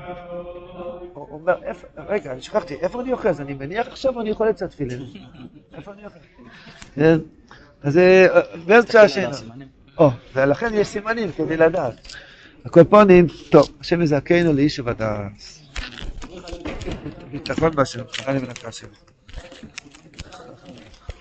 הוא 1.13 1.27
אומר, 1.41 1.55
"איפה- 1.63 1.87
רגע, 2.07 2.31
אני 2.31 2.41
שכחתי, 2.41 2.73
איפה 2.81 3.01
אני 3.01 3.11
אוחז? 3.11 3.41
אני 3.41 3.53
מניח 3.53 3.87
עכשיו 3.87 4.21
אני 4.21 4.29
יכול 4.29 4.49
לצד 4.49 4.67
תפילין? 4.67 4.99
איפה 5.77 5.93
אני 5.93 6.05
אוחז? 6.05 6.17
כן, 6.95 7.17
אז 7.83 7.97
אה, 7.97 8.27
באמצע 8.65 9.01
השינה. 9.01 9.29
או, 9.97 10.09
ולכן 10.35 10.73
יש 10.73 10.87
סימנים 10.87 11.31
כדי 11.31 11.57
לדעת. 11.57 11.93
הקופונים, 12.65 13.27
טוב, 13.51 13.67
השם 13.81 14.01
יזכנו 14.01 14.53
לאיש 14.53 14.79
ובדעת. 14.79 15.31
ביטחון 17.31 17.71
בהשם, 17.75 18.03
חנה 18.11 18.39
ונקה 18.39 18.67
השם. 18.67 18.87